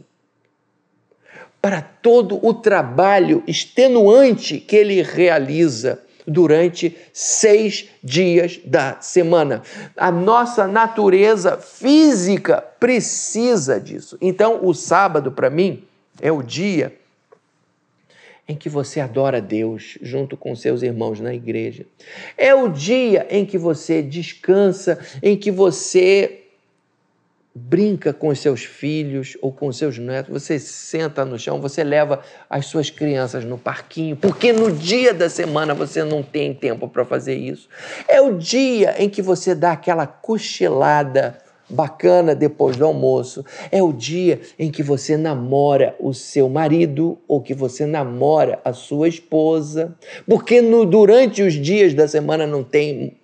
para 1.60 1.82
todo 1.82 2.40
o 2.46 2.54
trabalho 2.54 3.44
extenuante 3.48 4.60
que 4.60 4.76
ele 4.76 5.02
realiza 5.02 6.04
durante 6.28 6.96
seis 7.12 7.90
dias 8.04 8.60
da 8.64 9.02
semana. 9.02 9.64
A 9.98 10.12
nossa 10.12 10.68
natureza 10.68 11.58
física 11.58 12.64
precisa 12.80 13.80
disso. 13.80 14.18
Então, 14.22 14.60
o 14.64 14.72
sábado, 14.72 15.32
para 15.32 15.50
mim, 15.50 15.84
é 16.20 16.32
o 16.32 16.42
dia 16.42 16.94
em 18.48 18.56
que 18.56 18.68
você 18.68 19.00
adora 19.00 19.42
Deus 19.42 19.98
junto 20.02 20.36
com 20.36 20.56
seus 20.56 20.82
irmãos 20.82 21.20
na 21.20 21.34
igreja. 21.34 21.86
É 22.38 22.54
o 22.54 22.68
dia 22.68 23.26
em 23.30 23.46
que 23.46 23.58
você 23.58 24.02
descansa, 24.02 25.00
em 25.24 25.38
que 25.38 25.52
você 25.52 26.42
brinca 27.54 28.14
com 28.14 28.34
seus 28.34 28.64
filhos 28.64 29.38
ou 29.42 29.52
com 29.52 29.72
seus 29.72 29.98
netos, 29.98 30.32
você 30.32 30.58
senta 30.58 31.26
no 31.26 31.38
chão, 31.38 31.60
você 31.60 31.84
leva 31.84 32.22
as 32.50 32.66
suas 32.66 32.90
crianças 32.90 33.44
no 33.44 33.58
parquinho, 33.58 34.16
porque 34.16 34.54
no 34.54 34.72
dia 34.72 35.14
da 35.14 35.30
semana 35.30 35.74
você 35.74 36.04
não 36.04 36.24
tem 36.24 36.54
tempo 36.54 36.88
para 36.88 37.04
fazer 37.04 37.36
isso. 37.36 37.68
É 38.08 38.22
o 38.22 38.38
dia 38.38 38.96
em 38.98 39.10
que 39.10 39.22
você 39.22 39.54
dá 39.54 39.74
aquela 39.74 40.08
cochilada 40.08 41.38
bacana 41.72 42.36
depois 42.36 42.76
do 42.76 42.86
almoço. 42.86 43.44
É 43.72 43.82
o 43.82 43.94
dia 43.94 44.42
em 44.60 44.70
que 44.70 44.84
você 44.84 45.18
namora 45.18 45.96
o 46.00 46.14
seu 46.14 46.50
marido 46.50 47.18
ou 47.28 47.42
que 47.42 47.54
você 47.54 47.86
namora 47.86 48.60
a 48.64 48.74
sua 48.74 49.08
esposa, 49.08 49.96
porque 50.28 50.62
no, 50.62 50.86
durante 50.86 51.42
os 51.42 51.54
dias 51.54 51.94
da 51.94 52.08
semana 52.08 52.46
não 52.46 52.64
tem 52.64 53.18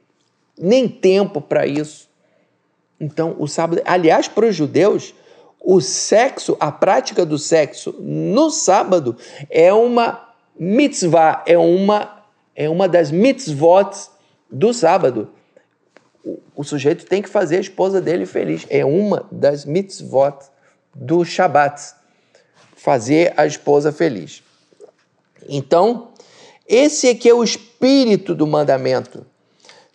nem 0.57 0.87
tempo 0.87 1.41
para 1.41 1.67
isso. 1.67 2.07
Então, 2.99 3.35
o 3.37 3.47
sábado, 3.47 3.81
aliás, 3.85 4.27
para 4.27 4.47
os 4.47 4.55
judeus, 4.55 5.13
o 5.61 5.81
sexo, 5.81 6.57
a 6.59 6.71
prática 6.71 7.25
do 7.25 7.37
sexo 7.37 7.95
no 7.99 8.49
sábado 8.49 9.15
é 9.49 9.71
uma 9.71 10.27
mitzvah, 10.59 11.43
é 11.45 11.57
uma, 11.57 12.23
é 12.55 12.69
uma 12.69 12.87
das 12.87 13.11
mitzvot 13.11 13.91
do 14.49 14.73
sábado. 14.73 15.29
O, 16.55 16.63
sujeito 16.63 17.05
tem 17.05 17.21
que 17.21 17.29
fazer 17.29 17.57
a 17.57 17.61
esposa 17.61 18.01
dele 18.01 18.25
feliz. 18.25 18.65
É 18.69 18.83
uma 18.83 19.25
das 19.31 19.65
mitzvot 19.65 20.37
do 20.93 21.23
Shabat, 21.23 21.93
fazer 22.75 23.33
a 23.37 23.45
esposa 23.45 23.91
feliz. 23.91 24.43
Então, 25.47 26.09
esse 26.67 27.07
aqui 27.07 27.29
é 27.29 27.33
o 27.33 27.43
espírito 27.43 28.35
do 28.35 28.45
mandamento. 28.45 29.25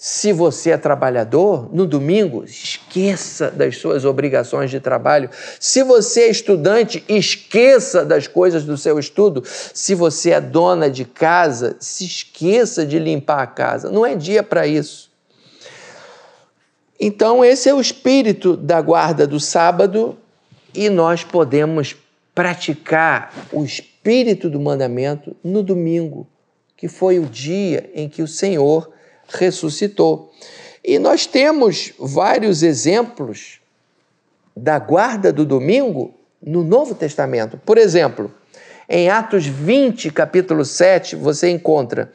Se 0.05 0.33
você 0.33 0.71
é 0.71 0.77
trabalhador, 0.77 1.73
no 1.73 1.87
domingo, 1.87 2.43
esqueça 2.43 3.53
das 3.53 3.77
suas 3.77 4.05
obrigações 4.05 4.69
de 4.69 4.81
trabalho. 4.81 5.31
Se 5.61 5.85
você 5.85 6.23
é 6.23 6.29
estudante, 6.29 7.05
esqueça 7.09 8.05
das 8.05 8.27
coisas 8.27 8.65
do 8.65 8.77
seu 8.77 8.99
estudo. 8.99 9.45
Se 9.47 9.95
você 9.95 10.31
é 10.31 10.41
dona 10.41 10.91
de 10.91 11.05
casa, 11.05 11.77
se 11.79 12.05
esqueça 12.05 12.85
de 12.85 12.99
limpar 12.99 13.43
a 13.43 13.47
casa. 13.47 13.93
Não 13.93 14.05
é 14.05 14.17
dia 14.17 14.43
para 14.43 14.67
isso. 14.67 15.12
Então, 17.05 17.45
esse 17.45 17.69
é 17.69 17.75
o 17.75 17.81
espírito 17.81 18.57
da 18.57 18.81
guarda 18.81 19.27
do 19.27 19.41
sábado 19.41 20.17
e 20.73 20.89
nós 20.89 21.25
podemos 21.25 21.97
praticar 22.33 23.35
o 23.51 23.65
espírito 23.65 24.49
do 24.49 24.61
mandamento 24.61 25.35
no 25.43 25.65
domingo, 25.65 26.29
que 26.77 26.87
foi 26.87 27.19
o 27.19 27.25
dia 27.25 27.91
em 27.93 28.09
que 28.09 28.23
o 28.23 28.29
Senhor 28.29 28.89
ressuscitou. 29.27 30.33
E 30.85 30.97
nós 31.01 31.27
temos 31.27 31.93
vários 31.99 32.63
exemplos 32.63 33.59
da 34.57 34.79
guarda 34.79 35.33
do 35.33 35.45
domingo 35.45 36.15
no 36.41 36.63
Novo 36.63 36.95
Testamento. 36.95 37.61
Por 37.67 37.79
exemplo, 37.79 38.33
em 38.89 39.11
Atos 39.11 39.45
20, 39.45 40.09
capítulo 40.13 40.65
7, 40.65 41.17
você 41.17 41.51
encontra 41.51 42.13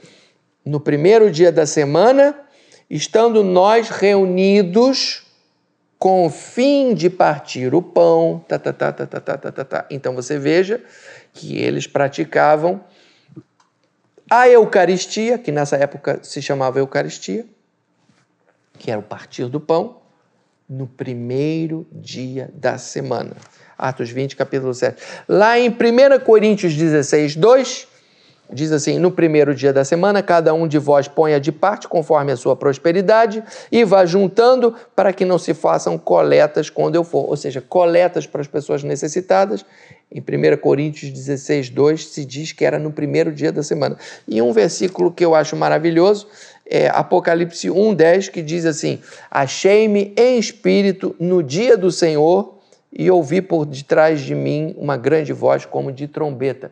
no 0.64 0.80
primeiro 0.80 1.30
dia 1.30 1.52
da 1.52 1.66
semana, 1.66 2.47
estando 2.90 3.44
nós 3.44 3.90
reunidos 3.90 5.24
com 6.00 6.26
o 6.26 6.30
fim 6.30 6.94
de 6.94 7.10
partir 7.10 7.74
o 7.74 7.82
pão. 7.82 8.44
Tá, 8.48 8.58
tá, 8.60 8.72
tá, 8.72 8.92
tá, 8.92 9.06
tá, 9.06 9.20
tá, 9.20 9.38
tá, 9.38 9.52
tá, 9.52 9.66
tá. 9.66 9.86
Então 9.90 10.14
você 10.14 10.38
veja 10.38 10.82
que 11.34 11.58
eles 11.58 11.88
praticavam 11.88 12.82
a 14.30 14.48
Eucaristia, 14.50 15.38
que 15.38 15.52
nessa 15.52 15.78
época 15.78 16.20
se 16.22 16.42
chamava 16.42 16.80
Eucaristia, 16.80 17.46
que 18.78 18.92
era 18.92 19.00
o 19.00 19.04
partir 19.04 19.46
do 19.46 19.60
pão, 19.60 19.98
no 20.70 20.86
primeiro 20.86 21.88
dia 21.92 22.52
da 22.54 22.78
semana. 22.78 23.36
Atos 23.78 24.10
20, 24.10 24.36
capítulo 24.36 24.74
7. 24.74 25.02
Lá 25.28 25.58
em 25.58 25.70
1 25.70 26.20
Coríntios 26.26 26.76
16, 26.76 27.36
2, 27.36 27.88
diz 28.52 28.72
assim: 28.72 29.00
No 29.00 29.12
primeiro 29.12 29.54
dia 29.54 29.74
da 29.74 29.84
semana, 29.84 30.24
cada 30.24 30.54
um 30.54 30.68
de 30.68 30.78
vós 30.78 31.08
ponha 31.08 31.40
de 31.40 31.52
parte 31.52 31.88
conforme 31.88 32.32
a 32.32 32.38
sua 32.38 32.56
prosperidade 32.56 33.44
e 33.72 33.84
vá 33.84 34.06
juntando 34.06 34.74
para 34.96 35.14
que 35.14 35.26
não 35.26 35.38
se 35.38 35.54
façam 35.54 35.98
coletas 35.98 36.70
quando 36.70 36.96
eu 36.96 37.04
for. 37.04 37.30
Ou 37.30 37.38
seja, 37.38 37.62
coletas 37.62 38.26
para 38.26 38.42
as 38.42 38.48
pessoas 38.48 38.84
necessitadas 38.84 39.66
em 40.12 40.22
1 40.22 40.58
Coríntios 40.58 41.12
16, 41.12 41.70
2, 41.70 42.08
se 42.08 42.24
diz 42.24 42.54
que 42.54 42.64
era 42.64 42.80
no 42.80 42.92
primeiro 42.92 43.32
dia 43.32 43.52
da 43.52 43.62
semana. 43.62 43.98
E 44.28 44.42
um 44.42 44.54
versículo 44.54 45.12
que 45.12 45.24
eu 45.24 45.36
acho 45.36 45.56
maravilhoso 45.56 46.28
é 46.66 46.88
Apocalipse 46.88 47.70
1, 47.70 47.94
10, 47.94 48.30
que 48.30 48.42
diz 48.42 48.66
assim: 48.66 49.00
Achei-me 49.30 50.14
em 50.18 50.38
espírito 50.38 51.16
no 51.20 51.44
dia 51.44 51.78
do 51.78 51.92
Senhor 51.92 52.56
e 52.92 53.12
ouvi 53.12 53.42
por 53.42 53.66
detrás 53.66 54.22
de 54.22 54.34
mim 54.34 54.74
uma 54.78 54.96
grande 54.96 55.34
voz 55.34 55.66
como 55.66 55.92
de 55.92 56.08
trombeta. 56.08 56.72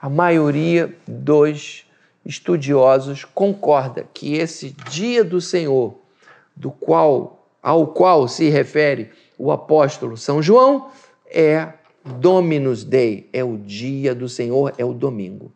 A 0.00 0.08
maioria 0.08 0.94
dos 1.06 1.86
estudiosos 2.24 3.24
concorda 3.24 4.06
que 4.12 4.34
esse 4.34 4.70
dia 4.90 5.24
do 5.24 5.40
Senhor, 5.40 5.98
do 6.54 6.70
qual 6.70 7.36
ao 7.62 7.88
qual 7.88 8.28
se 8.28 8.48
refere 8.48 9.10
o 9.36 9.50
apóstolo 9.50 10.16
São 10.16 10.40
João, 10.40 10.88
é 11.26 11.72
Dominus 12.04 12.84
Dei 12.84 13.28
é 13.32 13.42
o 13.42 13.56
dia 13.56 14.14
do 14.14 14.28
Senhor, 14.28 14.72
é 14.78 14.84
o 14.84 14.92
domingo. 14.92 15.50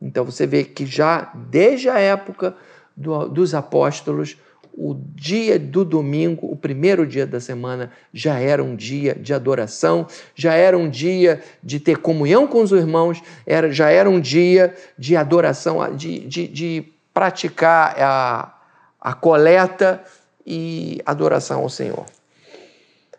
Então 0.00 0.24
você 0.24 0.46
vê 0.46 0.62
que 0.62 0.84
já 0.84 1.32
desde 1.34 1.88
a 1.88 1.98
época 1.98 2.54
do, 2.94 3.28
dos 3.28 3.54
apóstolos, 3.54 4.36
o 4.80 4.94
dia 5.16 5.58
do 5.58 5.84
domingo, 5.84 6.46
o 6.48 6.54
primeiro 6.54 7.04
dia 7.04 7.26
da 7.26 7.40
semana, 7.40 7.90
já 8.14 8.38
era 8.38 8.62
um 8.62 8.76
dia 8.76 9.12
de 9.12 9.34
adoração, 9.34 10.06
já 10.36 10.54
era 10.54 10.78
um 10.78 10.88
dia 10.88 11.42
de 11.60 11.80
ter 11.80 11.98
comunhão 11.98 12.46
com 12.46 12.62
os 12.62 12.70
irmãos, 12.70 13.20
era, 13.44 13.72
já 13.72 13.90
era 13.90 14.08
um 14.08 14.20
dia 14.20 14.72
de 14.96 15.16
adoração, 15.16 15.96
de, 15.96 16.20
de, 16.20 16.46
de 16.46 16.92
praticar 17.12 17.96
a, 17.98 18.54
a 19.00 19.14
coleta 19.14 20.00
e 20.46 21.02
adoração 21.04 21.62
ao 21.62 21.68
Senhor. 21.68 22.06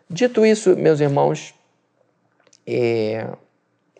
Dito 0.08 0.46
isso, 0.46 0.74
meus 0.76 0.98
irmãos, 0.98 1.54
é, 2.66 3.26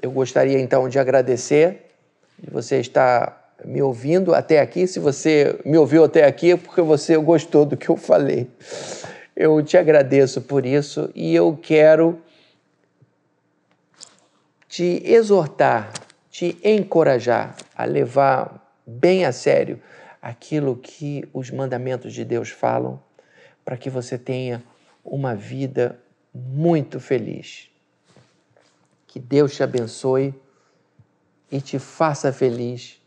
eu 0.00 0.10
gostaria 0.10 0.58
então 0.58 0.88
de 0.88 0.98
agradecer 0.98 1.90
de 2.38 2.50
você 2.50 2.80
estar 2.80 3.39
me 3.64 3.82
ouvindo 3.82 4.34
até 4.34 4.60
aqui. 4.60 4.86
Se 4.86 4.98
você 4.98 5.58
me 5.64 5.76
ouviu 5.76 6.04
até 6.04 6.24
aqui 6.24 6.52
é 6.52 6.56
porque 6.56 6.80
você 6.80 7.16
gostou 7.16 7.64
do 7.64 7.76
que 7.76 7.88
eu 7.88 7.96
falei. 7.96 8.50
Eu 9.34 9.62
te 9.62 9.76
agradeço 9.76 10.42
por 10.42 10.66
isso 10.66 11.10
e 11.14 11.34
eu 11.34 11.58
quero 11.60 12.20
te 14.68 15.02
exortar, 15.04 15.92
te 16.30 16.58
encorajar 16.62 17.56
a 17.74 17.84
levar 17.84 18.72
bem 18.86 19.24
a 19.24 19.32
sério 19.32 19.80
aquilo 20.20 20.76
que 20.76 21.28
os 21.32 21.50
mandamentos 21.50 22.12
de 22.12 22.24
Deus 22.24 22.50
falam, 22.50 23.02
para 23.64 23.76
que 23.76 23.88
você 23.88 24.18
tenha 24.18 24.62
uma 25.04 25.34
vida 25.34 25.98
muito 26.34 27.00
feliz. 27.00 27.68
Que 29.06 29.18
Deus 29.18 29.54
te 29.56 29.62
abençoe 29.62 30.34
e 31.50 31.60
te 31.60 31.78
faça 31.78 32.32
feliz 32.32 32.99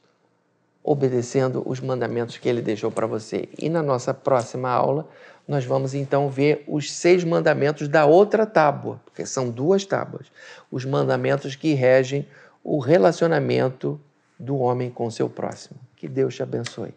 obedecendo 0.83 1.63
os 1.65 1.79
mandamentos 1.79 2.37
que 2.37 2.49
ele 2.49 2.61
deixou 2.61 2.91
para 2.91 3.07
você. 3.07 3.47
E 3.57 3.69
na 3.69 3.81
nossa 3.81 4.13
próxima 4.13 4.69
aula, 4.69 5.07
nós 5.47 5.65
vamos 5.65 5.93
então 5.93 6.29
ver 6.29 6.63
os 6.67 6.91
seis 6.91 7.23
mandamentos 7.23 7.87
da 7.87 8.05
outra 8.05 8.45
tábua, 8.45 8.99
porque 9.05 9.25
são 9.25 9.49
duas 9.49 9.85
tábuas, 9.85 10.27
os 10.71 10.85
mandamentos 10.85 11.55
que 11.55 11.73
regem 11.73 12.27
o 12.63 12.79
relacionamento 12.79 13.99
do 14.39 14.57
homem 14.57 14.89
com 14.89 15.09
seu 15.09 15.29
próximo. 15.29 15.79
Que 15.95 16.07
Deus 16.07 16.35
te 16.35 16.43
abençoe. 16.43 16.93